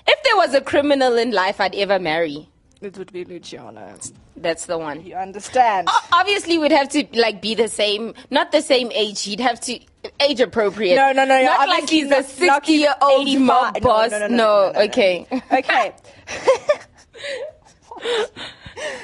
If 0.09 0.23
there 0.23 0.37
was 0.37 0.55
a 0.55 0.61
criminal 0.61 1.17
in 1.19 1.31
life 1.33 1.61
I'd 1.61 1.75
ever 1.75 1.99
marry, 1.99 2.49
It 2.81 2.97
would 2.99 3.13
be 3.13 3.25
Luciano. 3.25 3.95
that's 4.37 4.67
the 4.67 4.77
one. 4.79 5.05
You 5.05 5.15
understand? 5.17 5.89
O- 5.91 6.01
Obviously, 6.13 6.59
we'd 6.59 6.73
have 6.73 6.89
to 6.91 7.05
like 7.15 7.41
be 7.43 7.55
the 7.55 7.69
same, 7.69 8.15
not 8.31 8.53
the 8.53 8.61
same 8.63 8.91
age. 8.93 9.23
He'd 9.23 9.41
have 9.41 9.59
to 9.63 9.79
age 10.21 10.41
appropriate. 10.41 10.95
No, 10.97 11.11
no, 11.13 11.25
no, 11.25 11.39
no. 11.41 11.45
Not 11.45 11.69
like 11.69 11.89
he's 11.89 12.07
a 12.07 12.11
not- 12.21 12.25
sixty-year-old 12.27 13.41
mob 13.41 13.81
boss. 13.81 14.11
no, 14.11 14.19
no, 14.21 14.27
no, 14.29 14.37
no. 14.73 14.81
okay. 14.85 15.27
Okay. 15.51 15.95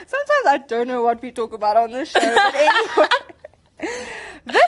Sometimes 0.07 0.47
I 0.47 0.59
don't 0.69 0.87
know 0.87 1.03
what 1.03 1.23
we 1.23 1.31
talk 1.33 1.53
about 1.55 1.77
on 1.79 1.91
this 1.93 2.11
show, 2.11 2.21
but 2.21 2.55
anyway. 2.55 3.09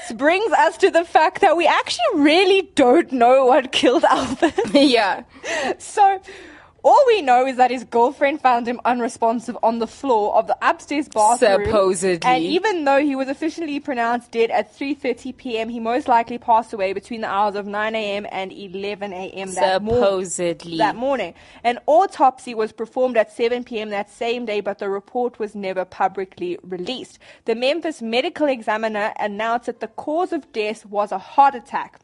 this 0.08 0.16
brings 0.16 0.52
us 0.52 0.76
to 0.78 0.90
the 0.90 1.04
fact 1.04 1.40
that 1.40 1.56
we 1.56 1.66
actually 1.66 2.04
really 2.23 2.70
don't 2.75 3.12
know 3.12 3.46
what 3.46 3.73
killed 3.73 4.02
Elvis. 4.02 4.70
yeah. 4.90 5.25
So, 5.78 6.20
all 6.84 7.02
we 7.06 7.22
know 7.22 7.46
is 7.46 7.56
that 7.56 7.70
his 7.70 7.82
girlfriend 7.84 8.42
found 8.42 8.68
him 8.68 8.78
unresponsive 8.84 9.56
on 9.62 9.78
the 9.78 9.86
floor 9.86 10.36
of 10.36 10.46
the 10.46 10.56
upstairs 10.60 11.08
bathroom. 11.08 11.64
Supposedly. 11.64 12.30
And 12.30 12.44
even 12.44 12.84
though 12.84 13.00
he 13.00 13.16
was 13.16 13.28
officially 13.28 13.80
pronounced 13.80 14.30
dead 14.32 14.50
at 14.50 14.76
3:30 14.76 15.34
p.m., 15.36 15.68
he 15.70 15.80
most 15.80 16.08
likely 16.08 16.36
passed 16.36 16.74
away 16.74 16.92
between 16.92 17.22
the 17.22 17.28
hours 17.28 17.54
of 17.54 17.66
9 17.66 17.94
a.m. 17.94 18.26
and 18.30 18.52
11 18.52 19.14
a.m. 19.14 19.54
that 19.54 19.82
morning 19.82 20.04
Supposedly. 20.04 20.76
that 20.76 20.94
morning. 20.94 21.32
An 21.64 21.78
autopsy 21.86 22.54
was 22.54 22.70
performed 22.70 23.16
at 23.16 23.32
7 23.32 23.64
p.m. 23.64 23.88
that 23.88 24.10
same 24.10 24.44
day, 24.44 24.60
but 24.60 24.78
the 24.78 24.90
report 24.90 25.38
was 25.38 25.54
never 25.54 25.86
publicly 25.86 26.58
released. 26.62 27.18
The 27.46 27.54
Memphis 27.54 28.02
medical 28.02 28.46
examiner 28.46 29.14
announced 29.18 29.66
that 29.66 29.80
the 29.80 29.88
cause 29.88 30.34
of 30.34 30.52
death 30.52 30.84
was 30.84 31.12
a 31.12 31.18
heart 31.18 31.54
attack. 31.54 32.00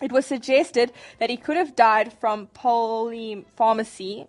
It 0.00 0.12
was 0.12 0.26
suggested 0.26 0.92
that 1.18 1.30
he 1.30 1.36
could 1.36 1.56
have 1.56 1.76
died 1.76 2.12
from 2.12 2.48
polypharmacy. 2.54 4.26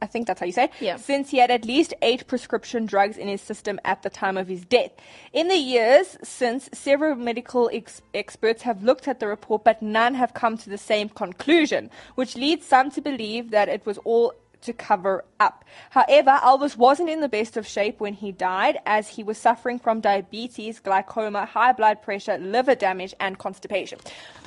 I 0.00 0.06
think 0.06 0.26
that's 0.26 0.40
how 0.40 0.46
you 0.46 0.52
say 0.52 0.64
it. 0.64 0.72
Yeah. 0.80 0.96
Since 0.96 1.30
he 1.30 1.38
had 1.38 1.52
at 1.52 1.64
least 1.64 1.94
eight 2.02 2.26
prescription 2.26 2.86
drugs 2.86 3.16
in 3.16 3.28
his 3.28 3.40
system 3.40 3.78
at 3.84 4.02
the 4.02 4.10
time 4.10 4.36
of 4.36 4.48
his 4.48 4.64
death. 4.64 4.90
In 5.32 5.46
the 5.46 5.56
years 5.56 6.18
since, 6.24 6.68
several 6.72 7.14
medical 7.14 7.70
ex- 7.72 8.02
experts 8.12 8.62
have 8.62 8.82
looked 8.82 9.06
at 9.06 9.20
the 9.20 9.28
report, 9.28 9.62
but 9.62 9.80
none 9.80 10.14
have 10.14 10.34
come 10.34 10.58
to 10.58 10.68
the 10.68 10.76
same 10.76 11.08
conclusion, 11.08 11.88
which 12.16 12.34
leads 12.34 12.66
some 12.66 12.90
to 12.90 13.00
believe 13.00 13.52
that 13.52 13.68
it 13.68 13.86
was 13.86 13.98
all 13.98 14.34
to 14.62 14.72
cover 14.72 15.24
up. 15.40 15.64
However, 15.90 16.30
Elvis 16.42 16.76
wasn't 16.76 17.08
in 17.10 17.20
the 17.20 17.28
best 17.28 17.56
of 17.56 17.66
shape 17.66 18.00
when 18.00 18.14
he 18.14 18.32
died, 18.32 18.78
as 18.86 19.08
he 19.08 19.22
was 19.22 19.38
suffering 19.38 19.78
from 19.78 20.00
diabetes, 20.00 20.80
glaucoma, 20.80 21.44
high 21.46 21.72
blood 21.72 22.02
pressure, 22.02 22.38
liver 22.38 22.74
damage, 22.74 23.14
and 23.20 23.38
constipation. 23.38 23.98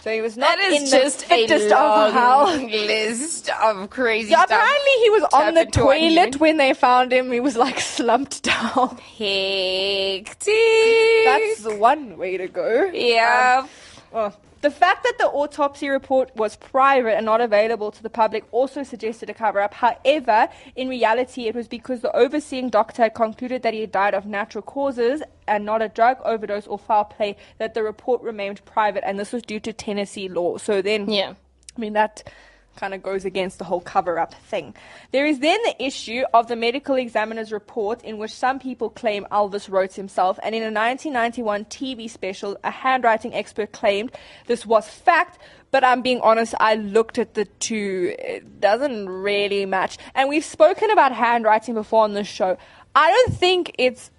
So 0.01 0.11
he 0.11 0.21
was 0.21 0.37
not 0.37 0.55
That 0.57 0.59
is 0.71 0.83
in 0.83 0.99
just 0.99 1.27
the 1.27 1.35
a 1.35 1.69
long 1.69 2.07
of 2.07 2.13
health. 2.13 2.61
list 2.61 3.49
of 3.49 3.89
crazy 3.89 4.29
Yeah, 4.29 4.45
stuff. 4.45 4.51
apparently 4.59 4.91
he 5.01 5.09
was 5.09 5.23
on 5.33 5.53
the 5.55 5.59
happened 5.61 5.73
to 5.73 5.85
one 5.85 5.97
toilet 5.97 6.39
when 6.39 6.57
they 6.57 6.73
found 6.75 7.11
him. 7.11 7.31
He 7.31 7.39
was 7.39 7.55
like 7.57 7.79
slumped 7.79 8.43
down. 8.43 8.97
Hectic. 9.17 10.53
That's 11.25 11.63
one 11.79 12.17
way 12.17 12.37
to 12.37 12.47
go. 12.47 12.91
yeah. 12.93 13.61
Um, 13.63 13.69
well, 14.11 14.39
the 14.65 14.71
fact 14.71 15.03
that 15.03 15.19
the 15.19 15.27
autopsy 15.27 15.89
report 15.89 16.35
was 16.35 16.55
private 16.55 17.15
and 17.15 17.23
not 17.23 17.39
available 17.39 17.91
to 17.91 18.01
the 18.01 18.09
public 18.09 18.43
also 18.51 18.81
suggested 18.81 19.29
a 19.29 19.33
cover 19.35 19.61
up. 19.61 19.75
However, 19.75 20.49
in 20.75 20.89
reality, 20.89 21.45
it 21.45 21.53
was 21.53 21.67
because 21.67 22.01
the 22.01 22.11
overseeing 22.15 22.71
doctor 22.71 23.03
had 23.03 23.13
concluded 23.13 23.61
that 23.61 23.75
he 23.75 23.81
had 23.81 23.91
died 23.91 24.15
of 24.15 24.25
natural 24.25 24.63
causes 24.63 25.21
and 25.47 25.65
not 25.65 25.83
a 25.83 25.87
drug 25.87 26.17
overdose 26.25 26.65
or 26.65 26.79
foul 26.79 27.03
play 27.03 27.37
that 27.59 27.75
the 27.75 27.83
report 27.83 28.23
remained 28.23 28.65
private, 28.65 29.05
and 29.05 29.19
this 29.19 29.31
was 29.31 29.43
due 29.43 29.59
to 29.59 29.71
Tennessee 29.71 30.27
law. 30.27 30.57
So 30.57 30.81
then, 30.81 31.11
yeah. 31.11 31.35
I 31.77 31.79
mean, 31.79 31.93
that 31.93 32.23
kind 32.75 32.93
of 32.93 33.01
goes 33.01 33.25
against 33.25 33.59
the 33.59 33.65
whole 33.65 33.81
cover 33.81 34.19
up 34.19 34.33
thing. 34.33 34.73
There 35.11 35.25
is 35.25 35.39
then 35.39 35.59
the 35.63 35.83
issue 35.83 36.23
of 36.33 36.47
the 36.47 36.55
medical 36.55 36.95
examiner's 36.95 37.51
report, 37.51 38.03
in 38.03 38.17
which 38.17 38.31
some 38.31 38.59
people 38.59 38.89
claim 38.89 39.25
Elvis 39.31 39.69
wrote 39.69 39.93
himself, 39.93 40.39
and 40.43 40.53
in 40.53 40.61
a 40.61 40.71
1991 40.71 41.65
TV 41.65 42.09
special, 42.09 42.57
a 42.63 42.71
handwriting 42.71 43.33
expert 43.33 43.71
claimed 43.71 44.11
this 44.47 44.65
was 44.65 44.87
fact. 44.87 45.39
But 45.71 45.83
I'm 45.83 46.01
being 46.01 46.21
honest, 46.21 46.55
I 46.59 46.75
looked 46.75 47.17
at 47.17 47.33
the 47.33 47.45
two. 47.45 48.15
It 48.17 48.61
doesn't 48.61 49.09
really 49.09 49.65
match. 49.65 49.97
And 50.13 50.29
we've 50.29 50.45
spoken 50.45 50.89
about 50.89 51.11
handwriting 51.11 51.73
before 51.73 52.03
on 52.03 52.13
this 52.13 52.27
show. 52.27 52.57
I 52.95 53.11
don't 53.11 53.33
think 53.33 53.75
it's 53.77 54.09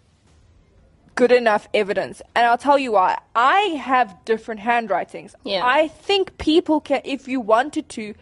good 1.15 1.33
enough 1.33 1.67
evidence. 1.73 2.23
And 2.35 2.47
I'll 2.47 2.59
tell 2.59 2.79
you 2.79 2.93
why. 2.93 3.19
I 3.35 3.59
have 3.83 4.15
different 4.25 4.61
handwritings. 4.61 5.35
Yeah. 5.45 5.63
I 5.65 5.89
think 5.89 6.37
people 6.39 6.81
can, 6.81 7.01
if 7.05 7.27
you 7.27 7.41
wanted 7.41 7.89
to, 7.91 8.15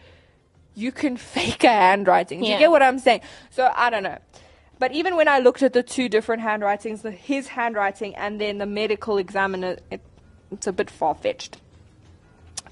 you 0.75 0.93
can 0.93 1.17
fake 1.35 1.65
a 1.65 1.69
handwriting. 1.69 2.41
Do 2.41 2.47
Yeah. 2.47 2.53
you 2.55 2.59
get 2.59 2.71
what 2.71 2.83
I'm 2.83 2.99
saying? 2.99 3.21
So 3.51 3.71
I 3.75 3.91
don't 3.91 4.03
know. 4.03 4.19
But 4.79 4.93
even 4.93 5.17
when 5.17 5.29
I 5.29 5.39
looked 5.39 5.63
at 5.63 5.73
the 5.73 5.83
two 5.83 6.09
different 6.09 6.43
handwritings, 6.43 7.03
the, 7.03 7.11
his 7.13 7.49
handwriting 7.49 8.15
and 8.17 8.41
then 8.41 8.59
the 8.59 8.67
medical 8.67 9.19
examiner, 9.19 9.77
it, 9.91 10.01
it's 10.51 10.67
a 10.67 10.73
bit 10.73 10.91
far 10.91 11.15
fetched. 11.15 11.59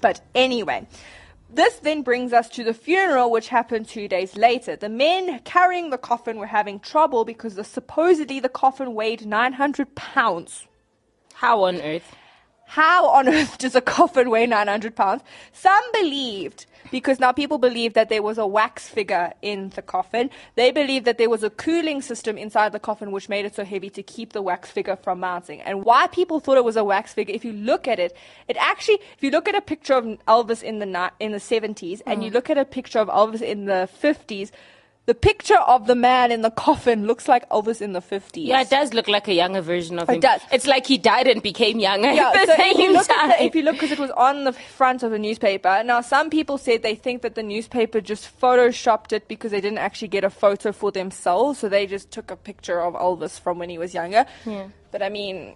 But 0.01 0.19
anyway, 0.35 0.85
this 1.49 1.75
then 1.79 2.01
brings 2.01 2.33
us 2.33 2.49
to 2.49 2.63
the 2.65 2.73
funeral, 2.73 3.31
which 3.31 3.47
happened 3.47 3.87
two 3.87 4.09
days 4.09 4.35
later. 4.35 4.75
The 4.75 4.89
men 4.89 5.39
carrying 5.45 5.91
the 5.91 5.97
coffin 5.97 6.37
were 6.37 6.47
having 6.47 6.81
trouble 6.81 7.23
because 7.23 7.55
the, 7.55 7.63
supposedly 7.63 8.41
the 8.41 8.49
coffin 8.49 8.93
weighed 8.95 9.25
900 9.25 9.95
pounds. 9.95 10.67
How 11.35 11.63
on 11.63 11.79
earth? 11.81 12.15
How 12.73 13.07
on 13.09 13.29
earth 13.29 13.57
does 13.59 13.75
a 13.75 13.81
coffin 13.81 14.31
weigh 14.31 14.47
900 14.47 14.95
pounds? 14.95 15.21
Some 15.51 15.83
believed, 15.91 16.65
because 16.89 17.19
now 17.19 17.31
people 17.31 17.59
believe 17.59 17.93
that 17.93 18.09
there 18.09 18.23
was 18.23 18.39
a 18.39 18.47
wax 18.47 18.87
figure 18.87 19.31
in 19.43 19.69
the 19.75 19.83
coffin. 19.83 20.31
They 20.55 20.71
believed 20.71 21.05
that 21.05 21.19
there 21.19 21.29
was 21.29 21.43
a 21.43 21.51
cooling 21.51 22.01
system 22.01 22.35
inside 22.35 22.71
the 22.71 22.79
coffin 22.79 23.11
which 23.11 23.29
made 23.29 23.45
it 23.45 23.53
so 23.53 23.63
heavy 23.63 23.91
to 23.91 24.01
keep 24.01 24.33
the 24.33 24.41
wax 24.41 24.71
figure 24.71 24.95
from 24.95 25.19
mounting. 25.19 25.61
And 25.61 25.85
why 25.85 26.07
people 26.07 26.39
thought 26.39 26.57
it 26.57 26.63
was 26.63 26.75
a 26.75 26.83
wax 26.83 27.13
figure, 27.13 27.35
if 27.35 27.45
you 27.45 27.53
look 27.53 27.87
at 27.87 27.99
it, 27.99 28.17
it 28.47 28.57
actually, 28.57 28.97
if 29.15 29.21
you 29.21 29.29
look 29.29 29.47
at 29.47 29.53
a 29.53 29.61
picture 29.61 29.93
of 29.93 30.05
Elvis 30.27 30.63
in 30.63 30.79
the, 30.79 31.11
in 31.19 31.31
the 31.31 31.37
70s 31.37 32.01
and 32.07 32.23
you 32.23 32.31
mm. 32.31 32.33
look 32.33 32.49
at 32.49 32.57
a 32.57 32.65
picture 32.65 32.97
of 32.97 33.07
Elvis 33.07 33.43
in 33.43 33.65
the 33.65 33.87
50s, 34.01 34.49
the 35.05 35.13
picture 35.13 35.57
of 35.57 35.85
the 35.87 35.95
man 35.95 36.31
in 36.31 36.43
the 36.43 36.49
coffin 36.51 37.05
looks 37.07 37.27
like 37.27 37.47
Elvis 37.49 37.81
in 37.81 37.91
the 37.91 37.99
50s. 37.99 38.45
Yeah, 38.47 38.61
it 38.61 38.69
does 38.69 38.93
look 38.93 39.09
like 39.09 39.27
a 39.27 39.33
younger 39.33 39.59
version 39.59 39.99
of 39.99 40.09
It 40.09 40.13
him. 40.15 40.19
does. 40.21 40.41
It's 40.51 40.65
like 40.65 40.87
he 40.87 40.97
died 40.97 41.27
and 41.27 41.43
became 41.43 41.79
younger 41.79 42.09
Yeah, 42.11 42.31
at 42.35 42.47
the 42.47 42.55
so 42.55 42.63
if 42.65 42.77
you 42.77 42.93
look 42.93 43.07
the, 43.07 43.35
if 43.43 43.55
you 43.55 43.61
look 43.63 43.75
because 43.75 43.91
it 43.91 43.99
was 43.99 44.11
on 44.11 44.45
the 44.45 44.53
front 44.53 45.03
of 45.03 45.11
a 45.11 45.19
newspaper. 45.19 45.83
Now, 45.83 45.99
some 45.99 46.29
people 46.29 46.57
said 46.57 46.83
they 46.83 46.95
think 46.95 47.21
that 47.21 47.35
the 47.35 47.43
newspaper 47.43 47.99
just 47.99 48.29
photoshopped 48.39 49.11
it 49.11 49.27
because 49.27 49.51
they 49.51 49.59
didn't 49.59 49.79
actually 49.79 50.07
get 50.07 50.23
a 50.23 50.29
photo 50.29 50.71
for 50.71 50.89
themselves, 50.89 51.59
so 51.59 51.67
they 51.67 51.85
just 51.85 52.09
took 52.11 52.31
a 52.31 52.37
picture 52.37 52.79
of 52.81 52.93
Elvis 52.93 53.37
from 53.39 53.59
when 53.59 53.69
he 53.69 53.77
was 53.77 53.93
younger. 53.93 54.25
Yeah. 54.45 54.67
But 54.91 55.01
I 55.01 55.09
mean, 55.09 55.55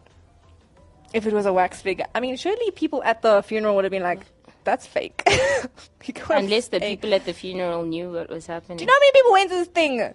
if 1.13 1.25
it 1.25 1.32
was 1.32 1.46
a 1.46 1.54
wax 1.54 1.82
figure, 1.82 2.06
I 2.13 2.20
mean, 2.20 2.36
surely 2.36 2.70
people 2.72 3.01
at 3.04 3.22
the 3.22 3.42
funeral 3.44 3.75
would 3.77 3.86
have 3.86 3.92
been 3.92 4.04
like, 4.04 4.25
that's 4.68 4.86
fake. 4.86 5.24
Unless 6.30 6.68
the 6.68 6.80
fake. 6.80 7.00
people 7.00 7.14
at 7.14 7.26
the 7.26 7.34
funeral 7.34 7.86
knew 7.86 8.12
what 8.12 8.30
was 8.30 8.46
happening. 8.48 8.78
Do 8.78 8.84
you 8.84 8.88
know 8.88 8.94
how 8.94 9.00
many 9.00 9.12
people 9.14 9.32
went 9.32 9.50
to 9.50 9.56
this 9.56 9.68
thing? 9.70 10.14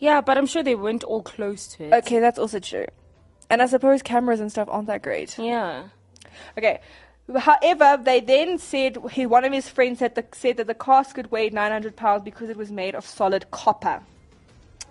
yeah, 0.00 0.20
but 0.20 0.36
I'm 0.36 0.46
sure 0.46 0.62
they 0.64 0.74
weren't 0.74 1.04
all 1.04 1.22
close 1.22 1.68
to 1.68 1.84
it. 1.84 1.92
Okay, 1.94 2.18
that's 2.18 2.38
also 2.38 2.58
true. 2.58 2.86
And 3.48 3.62
I 3.62 3.66
suppose 3.66 4.02
cameras 4.02 4.40
and 4.40 4.50
stuff 4.50 4.68
aren't 4.68 4.88
that 4.88 5.02
great. 5.02 5.38
Yeah. 5.38 5.84
Okay. 6.58 6.80
However, 7.34 7.96
they 8.02 8.20
then 8.20 8.58
said 8.58 8.98
he, 9.12 9.24
one 9.24 9.44
of 9.44 9.52
his 9.52 9.68
friends 9.68 10.00
said, 10.00 10.16
the, 10.16 10.24
said 10.32 10.56
that 10.56 10.66
the 10.66 10.74
casket 10.74 11.30
weighed 11.30 11.54
900 11.54 11.94
pounds 11.94 12.24
because 12.24 12.50
it 12.50 12.56
was 12.56 12.72
made 12.72 12.96
of 12.96 13.06
solid 13.06 13.50
copper. 13.52 14.02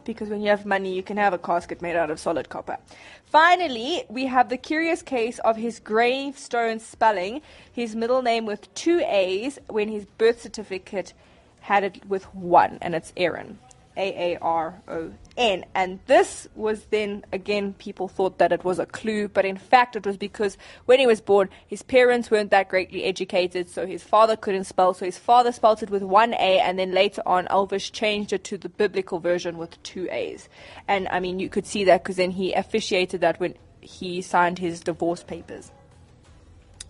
Because 0.06 0.30
when 0.30 0.42
you 0.42 0.50
have 0.50 0.66
money, 0.66 0.94
you 0.94 1.04
can 1.04 1.18
have 1.18 1.34
a 1.34 1.38
casket 1.38 1.82
made 1.82 1.96
out 1.96 2.10
of 2.10 2.20
solid 2.20 2.48
copper. 2.48 2.78
Finally, 3.26 4.04
we 4.08 4.28
have 4.28 4.48
the 4.50 4.58
curious 4.58 5.02
case 5.02 5.40
of 5.40 5.58
his 5.58 5.80
gravestone 5.80 6.80
spelling 6.80 7.42
his 7.70 7.96
middle 7.96 8.22
name 8.22 8.46
with 8.46 8.74
two 8.76 9.02
A's 9.06 9.60
when 9.68 9.90
his 9.90 10.06
birth 10.06 10.42
certificate 10.42 11.14
had 11.62 11.84
it 11.84 12.06
with 12.08 12.34
one, 12.34 12.78
and 12.82 12.96
it's 12.96 13.12
Aaron. 13.18 13.58
A 13.98 14.34
A 14.34 14.40
R 14.40 14.82
O 14.88 15.12
N. 15.38 15.66
And 15.74 16.00
this 16.08 16.48
was 16.56 16.86
then, 16.86 17.26
again, 17.32 17.74
people 17.74 18.08
thought 18.08 18.38
that 18.38 18.52
it 18.52 18.64
was 18.64 18.80
a 18.80 18.86
clue, 18.86 19.28
but 19.28 19.46
in 19.46 19.58
fact, 19.58 19.96
it 19.96 20.06
was 20.06 20.18
because 20.18 20.58
when 20.86 21.00
he 21.00 21.08
was 21.08 21.22
born, 21.22 21.50
his 21.68 21.82
parents 21.82 22.32
weren't 22.32 22.52
that 22.52 22.70
greatly 22.70 23.04
educated, 23.04 23.70
so 23.70 23.86
his 23.86 24.04
father 24.04 24.36
couldn't 24.36 24.66
spell, 24.66 24.94
so 24.94 25.06
his 25.06 25.18
father 25.18 25.52
spelled 25.52 25.84
it 25.84 25.90
with 25.90 26.04
one 26.04 26.34
A, 26.36 26.60
and 26.60 26.80
then 26.80 26.92
later 26.92 27.22
on, 27.26 27.46
Elvis 27.48 27.92
changed 27.92 28.34
it 28.34 28.44
to 28.46 28.58
the 28.58 28.70
biblical 28.70 29.20
version 29.20 29.58
with 29.58 29.82
two 29.84 30.08
A's. 30.12 30.50
And 30.88 31.08
I 31.10 31.20
mean, 31.20 31.40
you 31.40 31.50
could 31.50 31.66
see 31.66 31.84
that 31.86 32.04
because 32.04 32.18
then 32.18 32.32
he 32.32 32.54
officiated 32.54 33.22
that 33.22 33.40
when 33.40 33.56
he 33.82 34.22
signed 34.22 34.60
his 34.60 34.80
divorce 34.80 35.24
papers. 35.24 35.72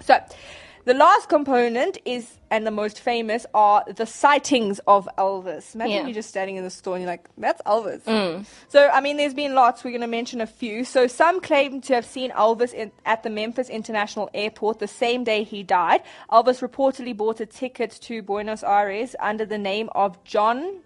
So, 0.02 0.20
the 0.86 0.94
last 0.94 1.30
component 1.30 1.98
is, 2.06 2.38
and 2.50 2.66
the 2.66 2.72
most 2.72 3.00
famous, 3.00 3.46
are 3.54 3.84
the 3.88 4.06
sightings 4.06 4.80
of 4.88 5.10
Elvis. 5.18 5.76
Imagine 5.76 5.92
Yeah. 5.94 6.06
you're 6.06 6.14
just 6.14 6.30
standing 6.30 6.56
in 6.56 6.64
the 6.64 6.70
store 6.70 6.96
and 6.96 7.04
you're 7.04 7.12
like, 7.12 7.28
that's 7.38 7.62
Elvis. 7.64 8.04
Mm. 8.04 8.46
So, 8.70 8.90
I 8.94 9.02
mean, 9.02 9.18
there's 9.18 9.34
been 9.34 9.56
lots. 9.56 9.84
We're 9.84 9.92
going 9.92 10.02
to 10.02 10.08
mention 10.08 10.42
a 10.42 10.48
few. 10.48 10.86
So, 10.86 11.08
some 11.08 11.42
claim 11.42 11.82
to 11.82 11.96
have 11.96 12.06
seen 12.06 12.32
Elvis 12.32 12.74
in, 12.74 12.92
at 13.06 13.24
the 13.24 13.30
Memphis 13.30 13.68
International 13.70 14.30
Airport 14.34 14.80
the 14.80 14.88
same 14.88 15.24
day 15.24 15.44
he 15.44 15.64
died. 15.64 16.02
Elvis 16.32 16.62
reportedly 16.68 17.18
bought 17.18 17.40
a 17.40 17.46
ticket 17.46 17.92
to 18.04 18.22
Buenos 18.22 18.64
Aires 18.64 19.16
under 19.20 19.46
the 19.46 19.58
name 19.58 19.90
of 19.96 20.24
John. 20.24 20.82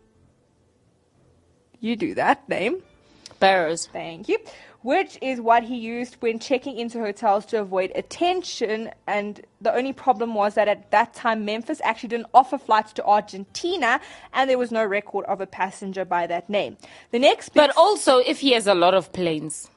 You 1.79 1.96
do 1.96 2.13
that 2.15 2.48
name. 2.50 2.84
Barrows. 3.39 3.88
Thank 3.88 4.27
you. 4.27 4.38
Which 4.81 5.17
is 5.21 5.41
what 5.41 5.63
he 5.63 5.75
used 5.75 6.15
when 6.21 6.39
checking 6.39 6.77
into 6.77 7.00
hotels 7.00 7.45
to 7.48 7.59
avoid 7.59 7.91
attention. 7.95 8.91
And 9.07 9.41
the 9.59 9.74
only 9.74 9.91
problem 9.91 10.33
was 10.33 10.55
that 10.55 10.69
at 10.69 10.89
that 10.91 11.13
time, 11.13 11.43
Memphis 11.43 11.81
actually 11.83 12.09
didn't 12.09 12.27
offer 12.33 12.57
flights 12.57 12.93
to 12.93 13.05
Argentina, 13.05 14.00
and 14.33 14.50
there 14.50 14.57
was 14.57 14.71
no 14.71 14.86
record 14.86 15.25
of 15.25 15.41
a 15.41 15.48
passenger 15.48 16.05
by 16.05 16.27
that 16.27 16.50
name. 16.50 16.77
The 17.12 17.19
next 17.19 17.50
But 17.53 17.75
also, 17.75 18.19
if 18.19 18.39
he 18.39 18.53
has 18.53 18.67
a 18.67 18.74
lot 18.74 18.93
of 18.93 19.12
planes, 19.12 19.69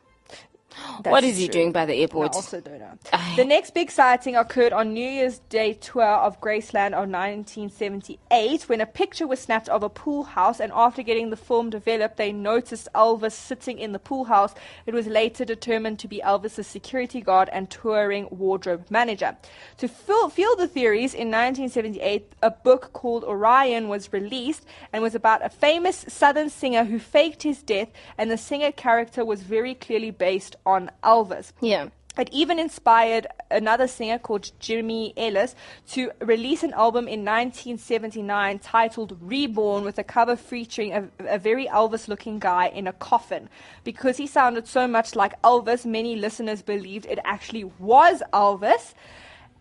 what 0.72 1.04
That's 1.04 1.26
is 1.26 1.38
he 1.38 1.46
true. 1.46 1.52
doing 1.52 1.72
by 1.72 1.86
the 1.86 1.94
airport? 1.94 2.32
I 2.32 2.36
also 2.36 2.60
don't 2.60 2.78
know. 2.78 2.98
The 3.36 3.44
next 3.44 3.74
big 3.74 3.90
sighting 3.90 4.36
occurred 4.36 4.72
on 4.72 4.92
New 4.92 5.08
Year's 5.08 5.38
Day 5.48 5.74
tour 5.74 6.04
of 6.04 6.40
Graceland 6.40 6.92
of 6.92 7.08
1978 7.08 8.68
when 8.68 8.80
a 8.80 8.86
picture 8.86 9.26
was 9.26 9.40
snapped 9.40 9.68
of 9.68 9.82
a 9.82 9.88
pool 9.88 10.24
house 10.24 10.60
and 10.60 10.72
after 10.74 11.02
getting 11.02 11.30
the 11.30 11.36
film 11.36 11.70
developed 11.70 12.16
they 12.16 12.32
noticed 12.32 12.88
Elvis 12.94 13.32
sitting 13.32 13.78
in 13.78 13.92
the 13.92 13.98
pool 13.98 14.24
house. 14.24 14.54
It 14.86 14.94
was 14.94 15.06
later 15.06 15.44
determined 15.44 15.98
to 16.00 16.08
be 16.08 16.20
Elvis's 16.24 16.66
security 16.66 17.20
guard 17.20 17.48
and 17.52 17.70
touring 17.70 18.28
wardrobe 18.30 18.86
manager. 18.90 19.36
To 19.78 19.88
fill, 19.88 20.28
fuel 20.28 20.56
the 20.56 20.68
theories, 20.68 21.14
in 21.14 21.28
1978 21.28 22.32
a 22.42 22.50
book 22.50 22.92
called 22.92 23.24
Orion 23.24 23.88
was 23.88 24.12
released 24.12 24.64
and 24.92 25.02
was 25.02 25.14
about 25.14 25.44
a 25.44 25.48
famous 25.48 26.04
southern 26.08 26.50
singer 26.50 26.84
who 26.84 26.98
faked 26.98 27.42
his 27.42 27.62
death 27.62 27.88
and 28.18 28.30
the 28.30 28.38
singer 28.38 28.72
character 28.72 29.24
was 29.24 29.42
very 29.42 29.74
clearly 29.74 30.10
based 30.10 30.56
on 30.64 30.90
Elvis. 31.02 31.52
Yeah. 31.60 31.88
It 32.18 32.28
even 32.30 32.58
inspired 32.58 33.26
another 33.50 33.88
singer 33.88 34.18
called 34.18 34.52
Jimmy 34.60 35.14
Ellis 35.16 35.54
to 35.92 36.10
release 36.20 36.62
an 36.62 36.74
album 36.74 37.08
in 37.08 37.24
1979 37.24 38.58
titled 38.58 39.16
Reborn 39.22 39.82
with 39.82 39.98
a 39.98 40.04
cover 40.04 40.36
featuring 40.36 40.92
a, 40.92 41.08
a 41.20 41.38
very 41.38 41.66
Elvis 41.68 42.08
looking 42.08 42.38
guy 42.38 42.68
in 42.68 42.86
a 42.86 42.92
coffin. 42.92 43.48
Because 43.82 44.18
he 44.18 44.26
sounded 44.26 44.68
so 44.68 44.86
much 44.86 45.16
like 45.16 45.40
Elvis, 45.40 45.86
many 45.86 46.14
listeners 46.14 46.60
believed 46.60 47.06
it 47.06 47.18
actually 47.24 47.64
was 47.78 48.22
Elvis. 48.34 48.92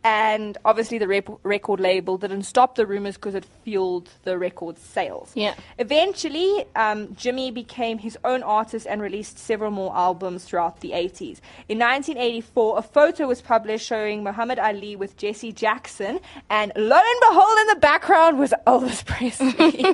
And 0.04 0.58
obviously, 0.66 0.98
the 0.98 1.08
rep- 1.08 1.30
record 1.44 1.80
label 1.80 2.18
didn't 2.18 2.44
stop 2.44 2.74
the 2.76 2.88
rumors 2.88 3.16
because 3.16 3.36
it 3.36 3.46
fueled 3.64 4.10
the 4.24 4.38
record 4.38 4.80
sales. 4.80 5.32
Yeah. 5.36 5.54
Eventually, 5.78 6.66
um, 6.76 7.14
Jimmy 7.16 7.52
became 7.52 8.00
his 8.00 8.18
own 8.24 8.42
artist 8.42 8.88
and 8.90 9.00
released 9.00 9.38
several 9.38 9.70
more 9.70 9.96
albums 9.96 10.46
throughout 10.46 10.80
the 10.80 10.92
80s. 10.92 11.40
In 11.70 11.78
1984, 11.78 12.80
a 12.80 12.82
photo 12.82 13.28
was 13.28 13.42
published 13.42 13.86
showing 13.86 14.24
Muhammad 14.24 14.58
Ali 14.58 14.96
with 14.96 15.18
Jesse 15.18 15.52
Jackson, 15.52 16.20
and 16.50 16.72
lo 16.76 16.98
and 16.98 17.20
behold, 17.30 17.60
in 17.62 17.68
the 17.68 17.76
background 17.76 18.40
was 18.40 18.54
Elvis 18.66 19.06
Presley. 19.06 19.86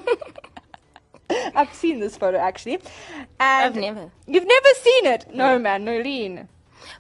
I've 1.54 1.74
seen 1.74 2.00
this 2.00 2.16
photo 2.16 2.38
actually. 2.38 2.76
And 3.40 3.66
I've 3.66 3.76
never. 3.76 4.10
You've 4.26 4.48
never 4.48 4.70
seen 4.82 5.06
it? 5.08 5.26
No, 5.34 5.60
man, 5.60 5.84
Nolene. 5.86 6.48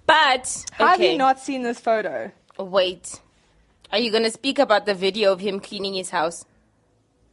But 0.06 0.66
Have 0.74 1.02
you 1.02 1.18
not 1.18 1.40
seen 1.40 1.64
this 1.64 1.80
photo? 1.80 2.32
Wait. 2.60 3.22
Are 3.92 4.00
you 4.00 4.12
going 4.12 4.24
to 4.24 4.32
speak 4.32 4.60
about 4.60 4.86
the 4.86 4.94
video 4.94 5.32
of 5.32 5.40
him 5.40 5.60
cleaning 5.60 5.94
his 5.94 6.10
house? 6.10 6.46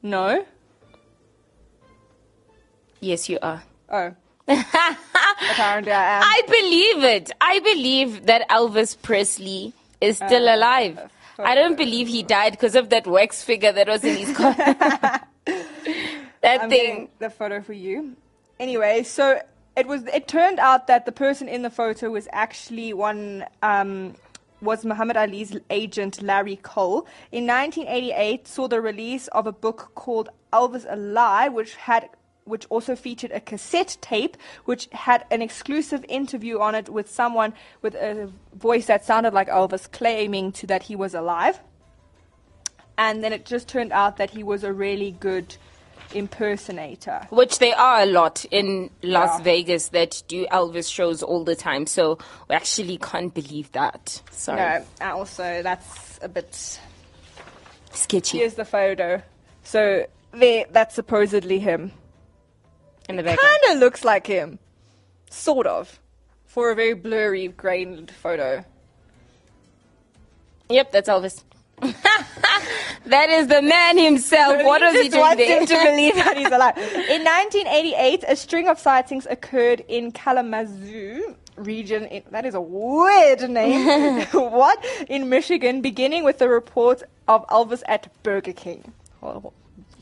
No? 0.03 0.45
Yes, 3.01 3.29
you 3.29 3.39
are. 3.43 3.63
Oh. 3.91 4.13
Apparently 4.49 5.93
I 5.93 6.17
am. 6.19 6.23
I 6.25 6.43
believe 6.47 7.05
it. 7.05 7.31
I 7.41 7.61
believe 7.61 8.27
that 8.27 8.49
Elvis 8.49 9.01
Presley 9.01 9.73
is 10.01 10.17
still 10.17 10.49
Uh, 10.49 10.57
alive. 10.57 10.99
I 11.39 11.55
don't 11.55 11.77
believe 11.77 12.09
he 12.09 12.23
died 12.23 12.53
because 12.53 12.75
of 12.75 12.91
that 12.91 13.07
wax 13.07 13.43
figure 13.43 13.73
that 13.73 13.87
was 13.89 14.03
in 14.05 14.17
his 14.17 14.37
car. 14.37 14.53
that 14.55 15.27
I'm 16.45 16.69
thing. 16.71 17.09
the 17.21 17.31
photo 17.31 17.61
for 17.63 17.73
you. 17.73 18.17
Anyway, 18.59 19.03
so 19.05 19.41
it 19.77 19.87
was. 19.87 20.03
It 20.07 20.29
turned 20.29 20.59
out 20.59 20.89
that 20.89 21.07
the 21.07 21.13
person 21.13 21.49
in 21.49 21.63
the 21.63 21.71
photo 21.71 22.11
was 22.11 22.27
actually 22.33 22.93
one. 22.93 23.45
Um, 23.63 24.15
was 24.61 24.85
Muhammad 24.85 25.17
Ali's 25.17 25.57
agent 25.71 26.23
Larry 26.23 26.57
Kolb. 26.57 27.07
In 27.33 27.47
1988, 27.47 28.47
saw 28.49 28.69
the 28.69 28.81
release 28.81 29.29
of 29.29 29.47
a 29.47 29.53
book 29.53 29.93
called 29.95 30.31
Elvis 30.53 30.87
Alive, 30.89 31.53
which 31.53 31.75
had 31.77 32.09
which 32.45 32.67
also 32.69 32.95
featured 32.95 33.33
a 33.33 33.41
cassette 33.41 33.97
tape, 34.01 34.37
which 34.67 34.89
had 34.93 35.25
an 35.31 35.41
exclusive 35.41 36.05
interview 36.09 36.61
on 36.61 36.75
it 36.75 36.89
with 36.91 37.11
someone 37.11 37.55
with 37.81 37.95
a 37.95 38.31
voice 38.55 38.87
that 38.87 39.05
sounded 39.05 39.33
like 39.33 39.49
Elvis, 39.49 39.91
claiming 39.91 40.53
to 40.53 40.67
that 40.67 40.83
he 40.85 40.95
was 40.95 41.15
alive. 41.15 41.61
And 42.97 43.25
then 43.25 43.33
it 43.33 43.45
just 43.45 43.67
turned 43.67 43.93
out 43.93 44.19
that 44.19 44.31
he 44.31 44.43
was 44.43 44.63
a 44.63 44.73
really 44.73 45.13
good 45.13 45.57
impersonator. 46.15 47.27
Which 47.31 47.59
there 47.59 47.77
are 47.77 48.03
a 48.03 48.07
lot 48.07 48.45
in 48.51 48.91
Las 49.03 49.39
Yeah. 49.39 49.45
Vegas 49.45 49.89
that 49.89 50.23
do 50.29 50.47
Elvis 50.47 50.91
shows 50.93 51.23
all 51.23 51.45
the 51.45 51.57
time. 51.57 51.87
So 51.87 52.19
we 52.49 52.55
actually 52.55 52.99
can't 52.99 53.33
believe 53.35 53.71
that. 53.73 54.23
Sorry. 54.31 54.85
No, 55.01 55.07
also 55.13 55.63
that's 55.63 56.19
a 56.23 56.29
bit. 56.29 56.79
Sketchy 57.93 58.39
Here's 58.39 58.55
the 58.55 58.65
photo. 58.65 59.23
So 59.63 60.07
there, 60.33 60.65
that's 60.71 60.95
supposedly 60.95 61.59
him. 61.61 61.93
in 63.09 63.17
the 63.17 63.23
background. 63.23 63.59
Kind 63.65 63.77
of 63.77 63.81
looks 63.81 64.05
like 64.05 64.27
him, 64.27 64.59
sort 65.31 65.67
of, 65.67 66.01
for 66.47 66.71
a 66.71 66.75
very 66.75 66.95
blurry, 66.95 67.49
grained 67.49 68.11
photo. 68.11 68.65
Yep, 70.71 70.93
that's 70.93 71.09
Elvis. 71.09 71.45
That 73.07 73.29
is 73.31 73.49
the 73.49 73.63
man 73.63 73.99
himself. 73.99 74.63
what 74.65 74.81
was 74.83 74.93
he 74.95 75.09
just 75.09 75.11
doing 75.13 75.23
wants 75.23 75.37
there? 75.37 75.61
him 75.61 75.67
to 75.67 75.75
believe 75.91 76.15
that 76.17 76.37
he's 76.37 76.47
alive. 76.47 76.77
In 76.79 77.25
1988, 77.25 78.25
a 78.27 78.37
string 78.37 78.69
of 78.69 78.79
sightings 78.79 79.27
occurred 79.31 79.85
in 79.89 80.13
Kalamazoo 80.13 81.37
region. 81.57 82.05
In, 82.07 82.23
that 82.31 82.45
is 82.45 82.55
a 82.55 82.61
weird 82.61 83.49
name. 83.51 84.23
what? 84.33 84.85
In 85.09 85.29
Michigan, 85.29 85.81
beginning 85.81 86.25
with 86.25 86.39
the 86.39 86.49
report 86.49 87.03
of 87.29 87.47
Elvis 87.49 87.83
at 87.87 88.11
Burger 88.23 88.53
King. 88.53 88.93
Oh, 89.23 89.53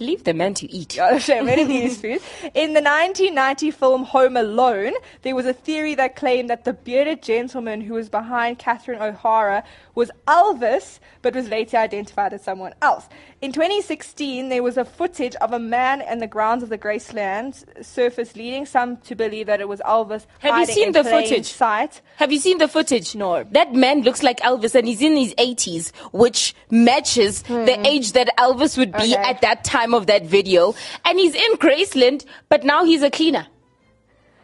Leave 0.02 0.24
the 0.24 0.34
man 0.34 0.54
to 0.54 0.70
eat. 0.72 0.96
Yeah, 0.96 1.18
shame, 1.18 1.46
let 1.46 1.58
him 1.58 1.70
eat 1.70 1.80
his 1.82 2.00
food. 2.00 2.20
In 2.54 2.74
the 2.74 2.82
1990 2.82 3.70
film 3.70 4.04
Home 4.04 4.36
Alone, 4.36 4.92
there 5.22 5.34
was 5.34 5.46
a 5.46 5.52
theory 5.52 5.94
that 5.94 6.16
claimed 6.16 6.50
that 6.50 6.64
the 6.64 6.72
bearded 6.72 7.22
gentleman 7.22 7.80
who 7.80 7.94
was 7.94 8.08
behind 8.08 8.58
Catherine 8.58 9.00
O'Hara 9.00 9.62
was 9.94 10.10
Elvis, 10.26 10.98
but 11.22 11.34
was 11.34 11.48
later 11.48 11.76
identified 11.76 12.32
as 12.32 12.42
someone 12.42 12.74
else. 12.82 13.06
In 13.40 13.52
2016, 13.52 14.48
there 14.48 14.62
was 14.62 14.76
a 14.76 14.84
footage 14.84 15.34
of 15.36 15.52
a 15.52 15.58
man 15.58 16.00
in 16.02 16.18
the 16.18 16.26
grounds 16.26 16.62
of 16.62 16.68
the 16.68 16.78
Graceland 16.78 17.62
surface, 17.84 18.34
leading 18.36 18.66
some 18.66 18.96
to 18.98 19.14
believe 19.14 19.46
that 19.46 19.60
it 19.60 19.68
was 19.68 19.80
Elvis. 19.80 20.26
Have 20.40 20.58
you 20.60 20.66
seen 20.74 20.92
the 20.92 21.04
footage? 21.04 21.46
Sight. 21.52 22.00
Have 22.16 22.32
you 22.32 22.38
seen 22.38 22.58
the 22.58 22.68
footage? 22.68 23.14
No. 23.14 23.44
That 23.50 23.74
man 23.74 24.02
looks 24.02 24.22
like 24.22 24.40
Elvis 24.40 24.74
and 24.74 24.86
he's 24.86 25.02
in 25.02 25.16
his 25.16 25.34
80s, 25.34 25.94
which 26.12 26.54
matches 26.70 27.42
the 27.42 27.80
age 27.86 28.12
that 28.12 28.34
Elvis 28.38 28.76
would 28.78 28.92
be 28.92 28.98
Hmm. 28.98 29.12
Okay. 29.12 29.30
at 29.30 29.40
that 29.42 29.64
time 29.64 29.91
of 29.94 30.06
that 30.06 30.24
video. 30.24 30.74
And 31.04 31.18
he's 31.18 31.34
in 31.34 31.56
Graceland, 31.56 32.24
but 32.48 32.64
now 32.64 32.84
he's 32.84 33.02
a 33.02 33.10
cleaner. 33.10 33.46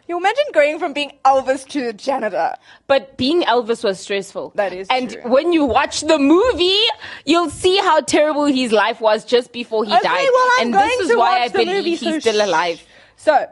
You 0.07 0.17
imagine 0.17 0.45
going 0.53 0.79
from 0.79 0.93
being 0.93 1.11
Elvis 1.23 1.67
to 1.69 1.93
janitor. 1.93 2.55
But 2.87 3.15
being 3.15 3.43
Elvis 3.43 3.83
was 3.83 3.99
stressful. 3.99 4.53
That 4.55 4.73
is 4.73 4.87
And 4.89 5.11
true. 5.11 5.21
when 5.31 5.53
you 5.53 5.65
watch 5.65 6.01
the 6.01 6.17
movie, 6.17 6.79
you'll 7.25 7.51
see 7.51 7.77
how 7.77 8.01
terrible 8.01 8.45
his 8.45 8.71
life 8.71 8.99
was 9.01 9.23
just 9.23 9.51
before 9.51 9.85
he 9.85 9.93
Okay, 9.93 10.01
died. 10.01 10.27
well, 10.33 10.49
I'm 10.57 10.61
and 10.65 10.73
going 10.73 10.87
this 10.87 10.99
is 11.01 11.09
to 11.09 11.17
why 11.17 11.41
I 11.41 11.47
believe 11.49 11.67
movie, 11.67 11.89
he's 11.91 11.99
so 11.99 12.19
still 12.19 12.43
alive. 12.43 12.81
So, 13.17 13.45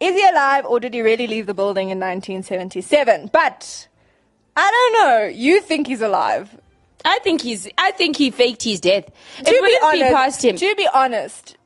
is 0.00 0.14
he 0.14 0.26
alive 0.26 0.64
or 0.64 0.80
did 0.80 0.94
he 0.94 1.02
really 1.02 1.26
leave 1.26 1.44
the 1.46 1.52
building 1.52 1.90
in 1.90 2.00
1977? 2.00 3.28
But 3.30 3.86
I 4.56 4.70
don't 4.70 5.04
know. 5.06 5.26
You 5.26 5.60
think 5.60 5.86
he's 5.86 6.00
alive? 6.00 6.58
I 7.04 7.18
think 7.20 7.42
he's. 7.42 7.68
I 7.78 7.90
think 7.92 8.16
he 8.16 8.30
faked 8.30 8.62
his 8.62 8.80
death. 8.80 9.06
To 9.44 9.50
it 9.50 9.60
wouldn't 9.60 9.82
honest, 9.84 10.02
be 10.02 10.14
past 10.14 10.44
him. 10.44 10.56
to 10.56 10.74
be 10.76 10.88
honest, 10.92 11.56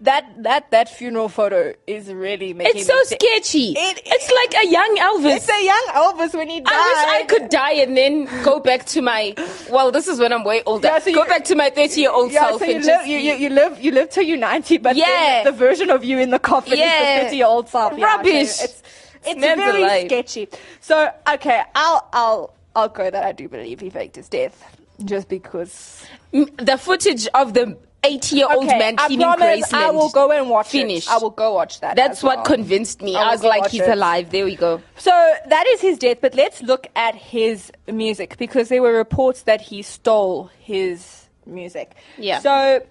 that 0.00 0.24
that 0.42 0.70
that 0.70 0.88
funeral 0.88 1.28
photo 1.28 1.72
is 1.86 2.12
really 2.12 2.52
making 2.52 2.76
It's 2.80 2.86
so 2.86 2.96
thi- 3.04 3.16
sketchy. 3.20 3.74
It- 3.76 4.02
it's 4.04 4.30
like 4.30 4.64
a 4.64 4.68
young 4.68 4.96
Elvis. 4.98 5.36
It's 5.36 5.48
a 5.48 5.64
young 5.64 5.86
Elvis 5.94 6.34
when 6.34 6.48
he 6.48 6.60
died. 6.60 6.72
I 6.72 6.88
wish 7.16 7.22
I 7.22 7.26
could 7.26 7.48
die 7.48 7.72
and 7.72 7.96
then 7.96 8.24
go 8.44 8.60
back 8.60 8.84
to 8.86 9.02
my. 9.02 9.34
Well, 9.70 9.90
this 9.90 10.06
is 10.08 10.18
when 10.20 10.32
I'm 10.32 10.44
way 10.44 10.62
older. 10.66 10.86
Yeah, 10.88 10.98
so 10.98 11.12
go 11.12 11.24
back 11.26 11.44
to 11.46 11.54
my 11.54 11.70
30 11.70 12.00
year 12.00 12.10
old 12.10 12.30
Yeah, 12.32 12.40
self 12.48 12.60
so 12.60 12.66
you 12.66 12.74
and 12.76 12.84
live, 12.84 12.94
just 12.96 13.08
you, 13.08 13.18
you, 13.18 13.34
you 13.34 13.48
live, 13.50 13.80
you 13.80 13.90
live 13.92 14.10
till 14.10 14.24
you're 14.24 14.36
90, 14.36 14.78
but 14.78 14.94
Yeah. 14.96 15.42
the 15.44 15.52
version 15.52 15.90
of 15.90 16.04
you 16.04 16.18
in 16.18 16.30
the 16.30 16.38
coffin 16.38 16.78
Yeah. 16.78 17.16
is 17.18 17.18
the 17.22 17.24
30 17.26 17.36
year 17.36 17.46
old 17.46 17.68
self. 17.68 17.96
Yeah, 17.98 18.04
Rubbish. 18.16 18.32
It's, 18.62 18.82
it's 19.26 19.40
Never 19.40 19.62
very 19.62 19.82
lied. 19.82 20.06
sketchy. 20.06 20.48
So, 20.80 21.10
okay, 21.28 21.62
I'll, 21.74 22.06
I'll, 22.12 22.54
I'll 22.76 22.88
go 22.90 23.10
that 23.10 23.24
I 23.24 23.32
do 23.32 23.48
believe 23.48 23.80
he 23.80 23.88
faked 23.90 24.16
his 24.16 24.28
death. 24.28 24.62
Just 25.04 25.28
because. 25.28 26.04
The 26.32 26.78
footage 26.78 27.26
of 27.34 27.54
the 27.54 27.76
eight-year-old 28.04 28.66
Okay, 28.66 28.78
man 28.78 28.96
I 28.98 29.16
promise 29.16 29.72
I 29.72 29.90
will 29.90 30.10
go 30.10 30.30
and 30.30 30.50
watch 30.50 30.68
Finish. 30.68 31.06
it. 31.06 31.10
I 31.10 31.16
will 31.18 31.30
go 31.30 31.54
watch 31.54 31.80
that. 31.80 31.96
That's 31.96 32.22
what 32.22 32.36
well. 32.38 32.44
convinced 32.44 33.00
me. 33.00 33.16
I 33.16 33.22
I, 33.22 33.30
was 33.32 33.42
like, 33.42 33.70
he's 33.70 33.80
it. 33.80 33.88
alive. 33.88 34.30
There 34.30 34.44
we 34.44 34.56
go. 34.56 34.82
So 34.98 35.10
that 35.10 35.66
is 35.68 35.80
his 35.80 35.98
death, 35.98 36.18
but 36.20 36.34
let's 36.34 36.62
look 36.62 36.86
at 36.94 37.14
his 37.14 37.72
music 37.90 38.36
because 38.38 38.68
there 38.68 38.82
were 38.82 38.92
reports 38.92 39.42
that 39.42 39.60
he 39.62 39.80
stole 39.82 40.50
his 40.60 41.28
music. 41.46 41.92
Yeah. 42.18 42.40
So 42.40 42.84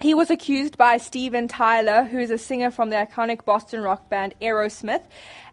he 0.00 0.14
was 0.14 0.30
accused 0.30 0.78
by 0.78 0.96
Steven 0.96 1.46
Tyler, 1.46 2.04
who 2.04 2.18
is 2.18 2.30
a 2.30 2.38
singer 2.38 2.70
from 2.70 2.88
the 2.88 2.96
iconic 2.96 3.44
Boston 3.44 3.82
rock 3.82 4.08
band 4.08 4.34
Aerosmith. 4.40 5.02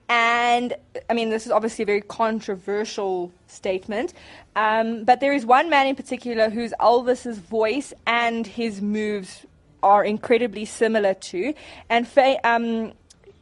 And 0.09 0.73
I 1.09 1.13
mean, 1.13 1.29
this 1.29 1.45
is 1.45 1.51
obviously 1.51 1.83
a 1.83 1.85
very 1.85 2.01
controversial 2.01 3.31
statement. 3.47 4.13
Um, 4.55 5.03
but 5.03 5.19
there 5.19 5.33
is 5.33 5.45
one 5.45 5.69
man 5.69 5.87
in 5.87 5.95
particular 5.95 6.49
whose 6.49 6.73
Elvis's 6.79 7.37
voice 7.39 7.93
and 8.05 8.47
his 8.47 8.81
moves 8.81 9.45
are 9.83 10.03
incredibly 10.03 10.65
similar 10.65 11.13
to. 11.13 11.53
And 11.89 12.07
fa- 12.07 12.39
um, 12.47 12.93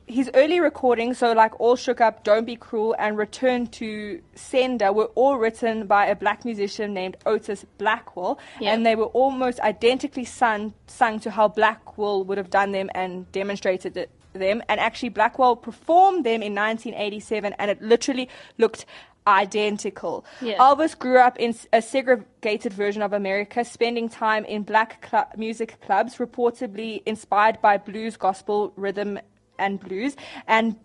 his 0.08 0.30
early 0.36 0.60
recordings, 0.60 1.18
so 1.18 1.32
like 1.34 1.60
All 1.60 1.76
Shook 1.76 2.00
Up, 2.02 2.24
Don't 2.24 2.46
Be 2.46 2.56
Cruel, 2.56 2.96
and 3.00 3.18
Return 3.18 3.66
to 3.68 4.22
Sender, 4.36 4.92
were 4.94 5.06
all 5.16 5.38
written 5.38 5.88
by 5.88 6.06
a 6.08 6.16
black 6.16 6.46
musician 6.46 6.94
named 6.94 7.18
Otis 7.26 7.66
Blackwell, 7.80 8.38
Yeah. 8.60 8.74
and 8.74 8.86
they 8.86 8.96
were 8.96 9.06
almost 9.08 9.60
identically 9.62 10.26
sung, 10.26 10.74
sung 10.86 11.20
to 11.22 11.32
how 11.32 11.48
Blackwell 11.48 12.24
would 12.24 12.38
have 12.38 12.52
done 12.52 12.72
them 12.72 12.92
and 12.94 13.32
demonstrated 13.32 13.98
it, 13.98 14.10
them. 14.40 14.62
And 14.70 14.80
actually, 14.80 15.10
Blackwell 15.10 15.56
performed 15.56 16.26
them 16.26 16.42
in 16.42 16.54
1987, 16.54 17.54
and 17.58 17.72
it 17.72 17.82
literally 17.82 18.30
looked 18.58 18.86
identical. 19.28 20.26
Yeah. 20.42 20.58
Elvis 20.58 20.98
grew 20.98 21.18
up 21.18 21.38
in 21.40 21.56
a 21.74 21.82
segregated 21.82 22.74
version 22.74 23.02
of 23.02 23.14
America, 23.14 23.66
spending 23.66 24.08
time 24.10 24.46
in 24.46 24.64
black 24.64 25.02
clu- 25.02 25.38
music 25.38 25.80
clubs, 25.82 26.18
reportedly 26.18 27.02
inspired 27.06 27.62
by 27.62 27.78
blues, 27.78 28.18
gospel, 28.18 28.72
rhythm, 28.76 29.20
and 29.58 29.80
blues. 29.80 30.16
And 30.48 30.76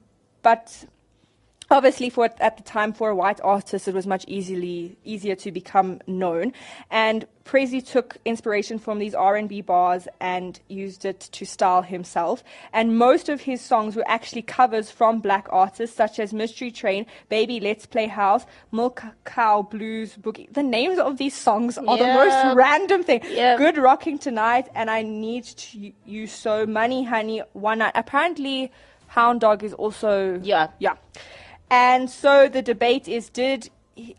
but 0.43 0.87
obviously, 1.71 2.11
for 2.11 2.29
at 2.41 2.57
the 2.57 2.63
time, 2.63 2.93
for 2.93 3.11
a 3.11 3.15
white 3.15 3.41
artist, 3.43 3.87
it 3.89 3.95
was 3.95 4.07
much 4.07 4.25
easily 4.27 4.97
easier 5.05 5.35
to 5.37 5.53
become 5.53 6.01
known. 6.07 6.53
And 6.91 7.27
Presley 7.45 7.81
took 7.81 8.17
inspiration 8.25 8.79
from 8.79 8.99
these 8.99 9.15
R&B 9.15 9.63
bars 9.63 10.07
and 10.21 10.61
used 10.69 11.05
it 11.05 11.21
to 11.33 11.45
style 11.45 11.83
himself. 11.83 12.45
And 12.73 12.97
most 12.97 13.29
of 13.29 13.41
his 13.41 13.61
songs 13.61 13.97
were 13.97 14.05
actually 14.07 14.43
covers 14.43 14.91
from 14.91 15.21
black 15.21 15.49
artists 15.51 15.97
such 15.97 16.19
as 16.19 16.33
Mystery 16.33 16.71
Train, 16.71 17.07
Baby 17.29 17.59
Let's 17.61 17.87
Play 17.87 18.07
House, 18.07 18.47
Milk 18.73 19.03
Cow 19.25 19.63
Blues 19.63 20.17
Boogie. 20.17 20.53
The 20.53 20.63
names 20.63 20.99
of 20.99 21.19
these 21.19 21.37
songs 21.37 21.77
are 21.79 21.99
the 21.99 22.07
most 22.07 22.57
random 22.57 23.03
thing. 23.03 23.21
Yeah. 23.29 23.57
Good 23.57 23.79
Rocking 23.79 24.19
Tonight 24.19 24.69
and 24.75 24.91
I 24.91 25.03
Need 25.03 25.45
to 25.45 25.93
You 26.05 26.27
So, 26.27 26.67
Money 26.67 27.05
Honey, 27.05 27.43
One 27.53 27.79
Night. 27.79 27.93
Apparently, 27.95 28.71
Hound 29.09 29.41
Dog 29.41 29.65
is 29.65 29.75
also 29.75 30.39
Yeah. 30.43 30.69
yeah. 30.79 30.95
And 31.71 32.11
so 32.11 32.49
the 32.49 32.63
debate 32.63 33.09
is 33.09 33.29
did 33.29 33.71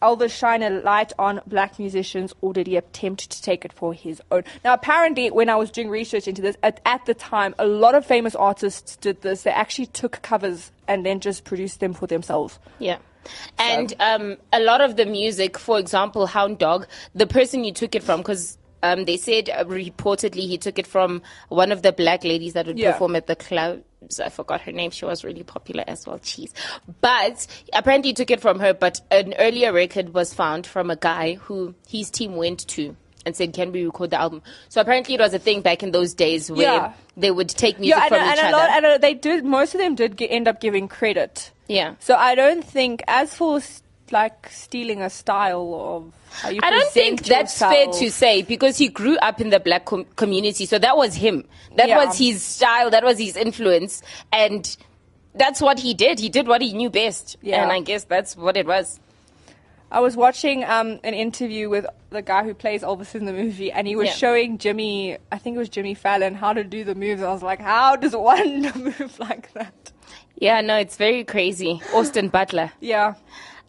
Elvis 0.02 0.32
shine 0.32 0.62
a 0.64 0.70
light 0.70 1.12
on 1.18 1.42
black 1.48 1.80
musicians 1.80 2.34
or 2.42 2.54
did 2.54 2.68
he 2.68 2.76
attempt 2.78 3.30
to 3.32 3.42
take 3.42 3.66
it 3.66 3.74
for 3.74 3.94
his 3.94 4.22
own? 4.32 4.44
Now, 4.64 4.74
apparently, 4.74 5.32
when 5.32 5.50
I 5.50 5.56
was 5.56 5.72
doing 5.72 5.90
research 5.90 6.28
into 6.28 6.42
this, 6.42 6.56
at, 6.64 6.80
at 6.86 7.06
the 7.06 7.14
time, 7.14 7.56
a 7.58 7.66
lot 7.66 7.96
of 7.96 8.06
famous 8.06 8.36
artists 8.36 8.96
did 8.98 9.22
this. 9.22 9.44
They 9.44 9.52
actually 9.52 9.88
took 9.88 10.22
covers 10.22 10.72
and 10.88 11.06
then 11.06 11.20
just 11.20 11.44
produced 11.44 11.80
them 11.80 11.94
for 11.94 12.08
themselves. 12.08 12.60
Yeah. 12.80 12.98
And 13.60 13.94
um, 14.00 14.38
a 14.52 14.60
lot 14.60 14.82
of 14.82 14.96
the 14.96 15.06
music, 15.06 15.58
for 15.58 15.78
example, 15.80 16.26
Hound 16.28 16.58
Dog, 16.58 16.88
the 17.14 17.28
person 17.28 17.64
you 17.64 17.72
took 17.72 17.94
it 17.96 18.04
from, 18.04 18.20
because 18.22 18.58
um, 18.84 19.06
they 19.06 19.18
said 19.18 19.50
uh, 19.50 19.64
reportedly 19.66 20.48
he 20.48 20.58
took 20.58 20.80
it 20.80 20.88
from 20.88 21.22
one 21.50 21.72
of 21.72 21.82
the 21.84 21.92
black 21.92 22.24
ladies 22.24 22.54
that 22.54 22.66
would 22.66 22.80
Yeah. 22.80 22.94
perform 22.94 23.16
at 23.16 23.28
the 23.28 23.36
clubs. 23.36 23.84
I 24.24 24.30
forgot 24.30 24.62
her 24.62 24.72
name. 24.72 24.92
She 24.92 25.06
was 25.06 25.24
really 25.24 25.44
popular 25.44 25.84
as 25.88 26.08
well. 26.08 26.18
Cheese. 26.20 26.54
But 27.02 27.46
apparently 27.74 28.10
he 28.10 28.14
took 28.14 28.32
it 28.32 28.42
from 28.42 28.60
her. 28.60 28.74
But 28.74 29.00
an 29.12 29.34
earlier 29.38 29.72
record 29.72 30.14
was 30.14 30.34
found 30.34 30.66
from 30.66 30.90
a 30.90 30.96
guy 30.96 31.36
who 31.36 31.76
his 31.88 32.10
team 32.10 32.36
went 32.36 32.68
to 32.70 32.96
and 33.26 33.36
said, 33.36 33.54
"Can 33.54 33.72
we 33.72 33.86
record 33.86 34.10
the 34.10 34.20
album?" 34.20 34.42
So 34.70 34.82
apparently 34.82 35.16
it 35.16 35.22
was 35.22 35.34
a 35.36 35.40
thing 35.40 35.62
back 35.62 35.84
in 35.84 35.92
those 35.92 36.14
days 36.16 36.50
where 36.50 36.62
Yeah. 36.62 36.94
they 37.16 37.30
would 37.32 37.50
take 37.50 37.80
music 37.80 37.96
yeah, 37.98 38.02
and, 38.04 38.10
from 38.10 38.18
and 38.22 38.34
each 38.34 38.40
a 38.40 38.48
other. 38.48 38.58
lot, 38.58 38.70
and 38.72 38.86
uh, 38.86 38.98
they 38.98 39.14
did. 39.14 39.46
Most 39.46 39.76
of 39.76 39.80
them 39.80 39.94
did 39.96 40.18
ge- 40.18 40.24
end 40.30 40.48
up 40.48 40.60
giving 40.60 40.88
credit. 40.88 41.52
yeah. 41.68 41.94
So 42.00 42.16
I 42.16 42.34
don't 42.36 42.66
think, 42.66 43.04
as 43.08 43.36
for 43.36 43.62
like 44.12 44.50
stealing 44.50 45.02
a 45.02 45.10
style 45.10 45.74
of 45.76 46.14
how 46.42 46.50
you 46.50 46.60
I 46.64 46.70
don't 46.70 46.92
think 46.92 47.24
that's 47.26 47.58
fair 47.58 47.88
to 47.88 48.12
say 48.12 48.42
because 48.42 48.78
he 48.78 48.88
grew 48.88 49.18
up 49.18 49.42
in 49.42 49.50
the 49.50 49.60
black 49.60 49.86
com- 49.86 50.06
community. 50.16 50.66
So 50.66 50.80
that 50.80 50.98
was 50.98 51.16
him. 51.16 51.46
That 51.78 51.90
Yeah. 51.90 52.06
was 52.06 52.18
his 52.18 52.42
style. 52.42 52.90
That 52.90 53.04
was 53.04 53.18
his 53.20 53.36
influence. 53.38 54.02
And 54.32 54.76
that's 55.36 55.62
what 55.62 55.80
he 55.80 55.94
did. 55.94 56.20
He 56.20 56.30
did 56.30 56.48
what 56.48 56.62
he 56.62 56.74
knew 56.74 56.90
best. 56.90 57.38
Yeah. 57.42 57.64
And 57.64 57.72
I 57.72 57.80
guess 57.82 58.04
that's 58.06 58.36
what 58.36 58.58
it 58.58 58.66
was. 58.68 59.00
I 59.94 60.00
was 60.00 60.16
watching 60.16 60.64
um, 60.64 61.00
an 61.04 61.14
interview 61.14 61.70
with 61.70 61.86
the 62.12 62.22
guy 62.22 62.46
who 62.46 62.54
plays 62.54 62.82
Elvis 62.82 63.14
in 63.14 63.26
the 63.26 63.34
movie, 63.34 63.74
and 63.74 63.86
he 63.86 63.98
was 63.98 64.08
Yeah. 64.08 64.14
showing 64.14 64.58
Jimmy, 64.58 65.18
I 65.34 65.38
think 65.38 65.56
it 65.58 65.60
was 65.60 65.68
Jimmy 65.68 65.96
Fallon, 65.96 66.34
how 66.34 66.54
to 66.54 66.64
do 66.64 66.86
the 66.86 66.96
moves. 66.96 67.22
I 67.22 67.32
was 67.34 67.44
like, 67.44 67.60
how 67.60 67.98
does 67.98 68.16
one 68.16 68.62
move 68.76 69.20
like 69.20 69.52
that? 69.54 69.92
Yeah, 70.38 70.62
no, 70.62 70.78
it's 70.78 70.96
very 70.96 71.26
crazy. 71.26 71.82
Austin 71.94 72.30
Butler. 72.30 72.72
Yeah. 72.80 73.16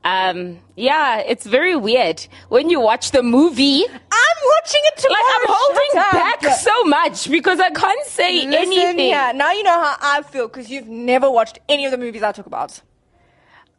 Um, 0.04 0.58
yeah, 0.76 1.18
it's 1.20 1.46
very 1.46 1.76
weird. 1.76 2.26
When 2.48 2.68
you 2.70 2.80
watch 2.80 3.12
the 3.12 3.22
movie, 3.22 3.84
I'm 3.86 4.38
watching 4.56 4.80
it 4.84 4.96
tomorrow. 4.98 5.22
like 5.22 5.34
I'm 5.36 5.46
holding 5.48 5.90
Shut 5.92 6.06
up. 6.06 6.40
back 6.40 6.54
so 6.58 6.84
much 6.84 7.30
because 7.30 7.60
I 7.60 7.70
can't 7.70 8.06
say 8.06 8.46
Listen 8.46 8.54
anything. 8.54 8.98
here. 8.98 9.32
Now 9.34 9.52
you 9.52 9.62
know 9.62 9.70
how 9.80 9.96
I 10.00 10.22
feel 10.22 10.48
because 10.48 10.70
you've 10.70 10.88
never 10.88 11.30
watched 11.30 11.60
any 11.68 11.84
of 11.84 11.92
the 11.92 11.98
movies 11.98 12.22
I 12.22 12.32
talk 12.32 12.46
about. 12.46 12.80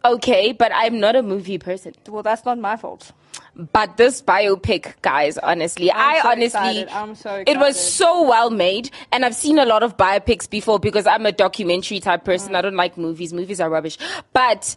Okay, 0.05 0.51
but 0.51 0.71
I'm 0.73 0.99
not 0.99 1.15
a 1.15 1.23
movie 1.23 1.57
person. 1.57 1.93
Well, 2.09 2.23
that's 2.23 2.43
not 2.45 2.57
my 2.59 2.75
fault. 2.75 3.11
But 3.55 3.97
this 3.97 4.21
biopic, 4.21 4.93
guys, 5.01 5.37
honestly, 5.37 5.91
I'm 5.91 5.97
I 6.17 6.21
so 6.21 6.29
honestly, 6.29 6.45
excited. 6.81 6.89
I'm 6.89 7.15
so 7.15 7.29
excited. 7.35 7.47
it 7.49 7.59
was 7.59 7.79
so 7.79 8.27
well 8.27 8.49
made, 8.49 8.89
and 9.11 9.23
I've 9.23 9.35
seen 9.35 9.59
a 9.59 9.65
lot 9.65 9.81
of 9.83 9.95
biopics 9.95 10.49
before 10.49 10.79
because 10.79 11.05
I'm 11.07 11.25
a 11.25 11.31
documentary 11.31 11.99
type 11.99 12.25
person. 12.25 12.53
Mm. 12.53 12.55
I 12.57 12.61
don't 12.61 12.75
like 12.75 12.97
movies; 12.97 13.31
movies 13.31 13.61
are 13.61 13.69
rubbish. 13.69 13.97
But 14.33 14.75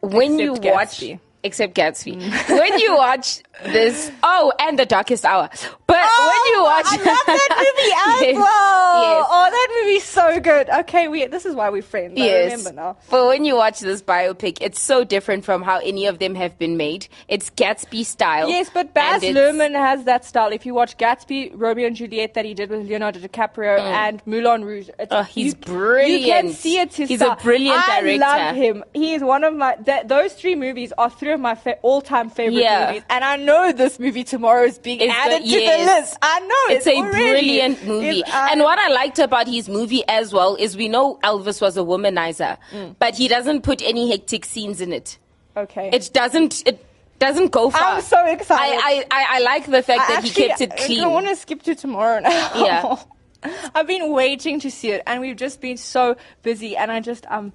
when 0.00 0.38
you 0.38 0.54
Except 0.54 0.64
watch, 0.64 1.00
Gatsby. 1.00 1.20
Except 1.42 1.74
Gatsby. 1.74 2.20
Mm. 2.20 2.48
when 2.58 2.78
you 2.78 2.94
watch 2.96 3.42
this, 3.64 4.10
oh, 4.22 4.52
and 4.58 4.78
The 4.78 4.86
Darkest 4.86 5.24
Hour. 5.24 5.48
But 5.86 5.96
when 5.96 6.52
you 6.52 6.62
watch, 6.62 6.86
Oh, 6.88 6.96
I 7.00 7.04
love 7.04 7.26
that 7.26 7.48
movie 7.58 7.92
as 7.92 8.20
Yes, 8.22 8.36
well. 8.36 9.02
yes. 9.02 9.26
Oh, 9.28 9.48
that 9.50 9.68
movie's 9.82 10.04
so 10.04 10.40
good. 10.40 10.68
Okay, 10.70 11.08
we 11.08 11.26
this 11.26 11.44
is 11.44 11.54
why 11.54 11.68
we're 11.70 11.82
friends. 11.82 12.18
I 12.20 12.24
Yes. 12.24 12.52
remember 12.52 12.72
now. 12.80 12.96
But 13.10 13.26
when 13.26 13.44
you 13.44 13.56
watch 13.56 13.80
this 13.80 14.00
biopic, 14.02 14.58
it's 14.60 14.80
so 14.80 15.04
different 15.04 15.44
from 15.44 15.62
how 15.62 15.78
any 15.80 16.06
of 16.06 16.18
them 16.18 16.34
have 16.36 16.58
been 16.58 16.76
made. 16.76 17.08
It's 17.28 17.50
Gatsby 17.50 18.04
style. 18.06 18.48
Yes, 18.48 18.70
but 18.72 18.94
Baz 18.94 19.22
Luhrmann 19.22 19.72
has 19.74 20.04
that 20.04 20.24
style. 20.24 20.52
If 20.52 20.64
you 20.64 20.72
watch 20.74 20.96
Gatsby, 20.96 21.52
Romeo 21.54 21.86
and 21.86 21.96
Juliet 21.96 22.34
that 22.34 22.44
he 22.44 22.54
did 22.54 22.70
with 22.70 22.86
Leonardo 22.88 23.18
DiCaprio 23.20 23.78
and 23.80 24.22
Moulin 24.26 24.64
Rouge, 24.64 24.88
it's, 24.98 25.12
Mm. 25.12 25.20
Oh, 25.20 25.22
he's 25.22 25.52
you, 25.54 25.58
You 25.58 25.74
brilliant. 25.74 26.24
can 26.46 26.52
see 26.52 26.78
it's 26.78 26.96
his 26.96 27.08
He's 27.08 27.20
a 27.20 27.36
brilliant 27.42 27.84
director. 27.86 28.24
I 28.24 28.46
love 28.46 28.56
him. 28.56 28.84
He 28.94 29.12
is 29.14 29.22
one 29.22 29.44
of 29.44 29.54
my. 29.54 29.76
That, 29.84 30.08
those 30.08 30.32
three 30.34 30.54
movies 30.54 30.92
are 30.96 31.10
three 31.10 31.29
of 31.34 31.40
my 31.40 31.54
fa- 31.54 31.78
all-time 31.82 32.30
favorite 32.30 32.60
Yeah. 32.62 32.86
movies, 32.88 33.02
and 33.10 33.24
I 33.24 33.36
know 33.36 33.72
this 33.72 33.98
movie 33.98 34.24
tomorrow 34.24 34.64
is 34.64 34.78
being 34.78 35.00
It's 35.00 35.12
the- 35.12 35.18
added 35.20 35.42
to 35.42 35.48
yes. 35.48 35.78
the 35.88 36.00
list. 36.00 36.18
I 36.22 36.40
know 36.40 36.74
It's 36.76 36.86
a 36.86 36.94
already. 36.96 37.16
brilliant 37.16 37.84
movie. 37.86 38.24
Uh, 38.24 38.48
and 38.52 38.60
what 38.62 38.78
I 38.78 38.88
liked 38.88 39.18
about 39.18 39.46
his 39.46 39.68
movie 39.68 40.02
as 40.08 40.32
well 40.32 40.56
is 40.56 40.76
we 40.76 40.88
know 40.88 41.18
Elvis 41.24 41.60
was 41.60 41.76
a 41.76 41.80
womanizer, 41.80 42.56
Mm. 42.72 42.96
but 42.98 43.16
he 43.16 43.28
doesn't 43.28 43.62
put 43.62 43.82
any 43.82 44.10
hectic 44.10 44.44
scenes 44.44 44.80
in 44.80 44.92
it. 44.92 45.18
okay, 45.56 45.90
It 45.92 46.10
doesn't. 46.12 46.62
It 46.66 46.84
doesn't 47.18 47.50
go 47.52 47.68
far. 47.70 47.96
I'm 47.96 48.00
so 48.02 48.24
excited. 48.24 48.80
I, 48.82 49.04
I, 49.10 49.26
I, 49.36 49.38
like 49.40 49.66
the 49.66 49.82
fact 49.82 50.08
I 50.08 50.14
that 50.14 50.24
he 50.24 50.30
kept 50.30 50.60
it 50.62 50.74
clean. 50.76 51.04
I 51.04 51.06
want 51.08 51.26
to 51.28 51.36
skip 51.36 51.62
to 51.64 51.74
tomorrow 51.74 52.20
now. 52.20 52.50
Yeah. 52.54 52.96
I've 53.74 53.86
been 53.86 54.12
waiting 54.12 54.60
to 54.60 54.70
see 54.70 54.90
it, 54.92 55.02
and 55.06 55.20
we've 55.20 55.36
just 55.36 55.60
been 55.60 55.76
so 55.76 56.16
busy, 56.42 56.76
and 56.76 56.90
I 56.90 57.00
just 57.00 57.26
um. 57.28 57.52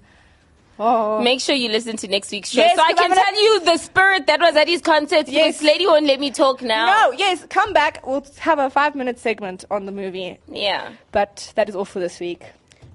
Oh. 0.77 1.21
Make 1.21 1.39
sure 1.39 1.55
you 1.55 1.69
listen 1.69 1.95
to 1.97 2.07
next 2.07 2.31
week's 2.31 2.49
show 2.49 2.59
Yes, 2.61 2.75
so 2.75 2.83
I'm 2.85 2.95
can 2.95 3.09
gonna- 3.09 3.21
tell 3.21 3.41
you 3.41 3.59
the 3.61 3.77
spirit 3.77 4.27
that 4.27 4.39
was 4.41 4.55
at 4.57 4.67
his 4.67 4.81
concert. 4.81 5.27
Yes. 5.27 5.59
This 5.59 5.63
lady 5.67 5.87
won't 5.87 6.05
let 6.05 6.19
me 6.19 6.31
talk 6.31 6.61
now. 6.61 6.85
No, 6.87 7.11
yes, 7.17 7.45
come 7.49 7.71
back. 7.71 8.05
We'll 8.05 8.25
have 8.39 8.59
a 8.59 8.69
five 8.69 8.93
minute 8.95 9.17
segment 9.19 9.63
on 9.71 9.85
the 9.85 9.91
movie. 9.93 10.37
Yeah. 10.49 10.91
But 11.13 11.53
that 11.55 11.69
is 11.69 11.75
all 11.75 11.85
for 11.85 11.99
this 11.99 12.19
week. 12.19 12.43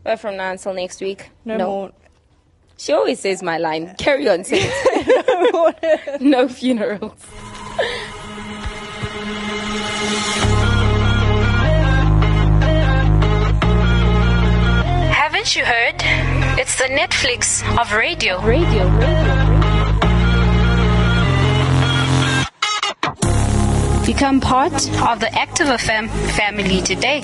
But 0.05 0.21
from 0.21 0.37
now 0.37 0.51
until 0.51 0.75
next 0.75 1.01
week, 1.01 1.31
No, 1.45 1.57
more. 1.59 1.91
She 2.77 2.93
always 2.93 3.21
says 3.21 3.43
my 3.43 3.59
line. 3.59 3.95
Carry 3.99 4.29
on, 4.29 4.45
say 4.45 4.59
it. 4.63 6.21
no 6.21 6.49
funerals. 6.49 7.13
Haven't 15.13 15.55
you 15.57 15.65
heard? 15.65 16.03
It's 16.61 16.77
the 16.77 16.85
Netflix 16.93 17.65
of 17.81 17.91
radio. 17.95 18.39
Radio, 18.43 18.87
radio. 18.87 19.17
Become 24.05 24.43
part 24.43 24.75
of 25.01 25.21
the 25.21 25.31
Active 25.33 25.69
FM 25.69 26.11
family 26.37 26.83
today. 26.83 27.23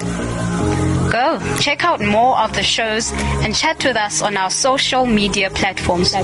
Go 1.12 1.38
check 1.61 1.85
out 1.85 2.01
more 2.01 2.38
of 2.38 2.55
the 2.55 2.62
shows 2.62 3.12
and 3.44 3.55
chat 3.55 3.85
with 3.85 3.99
us 3.99 4.22
on 4.22 4.38
our 4.38 4.49
social 4.49 5.05
media 5.05 5.51
platforms. 5.51 6.14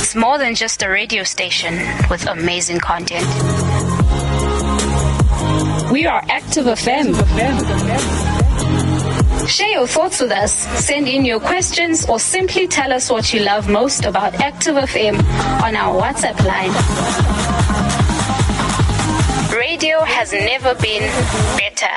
It's 0.00 0.16
more 0.16 0.38
than 0.38 0.56
just 0.56 0.82
a 0.82 0.88
radio 0.88 1.22
station 1.22 1.78
with 2.10 2.26
amazing 2.26 2.80
content. 2.80 3.67
We 5.92 6.04
are 6.06 6.22
Active 6.28 6.66
FM. 6.66 7.14
Share 9.48 9.68
your 9.70 9.86
thoughts 9.86 10.20
with 10.20 10.30
us. 10.30 10.52
Send 10.84 11.08
in 11.08 11.24
your 11.24 11.40
questions 11.40 12.06
or 12.06 12.20
simply 12.20 12.68
tell 12.68 12.92
us 12.92 13.10
what 13.10 13.32
you 13.32 13.40
love 13.40 13.70
most 13.70 14.04
about 14.04 14.34
Active 14.34 14.74
FM 14.76 15.16
on 15.62 15.74
our 15.74 15.98
WhatsApp 16.00 16.44
line. 16.44 16.72
Radio 19.56 20.00
has 20.02 20.32
never 20.32 20.74
been 20.74 21.02
better. 21.56 21.88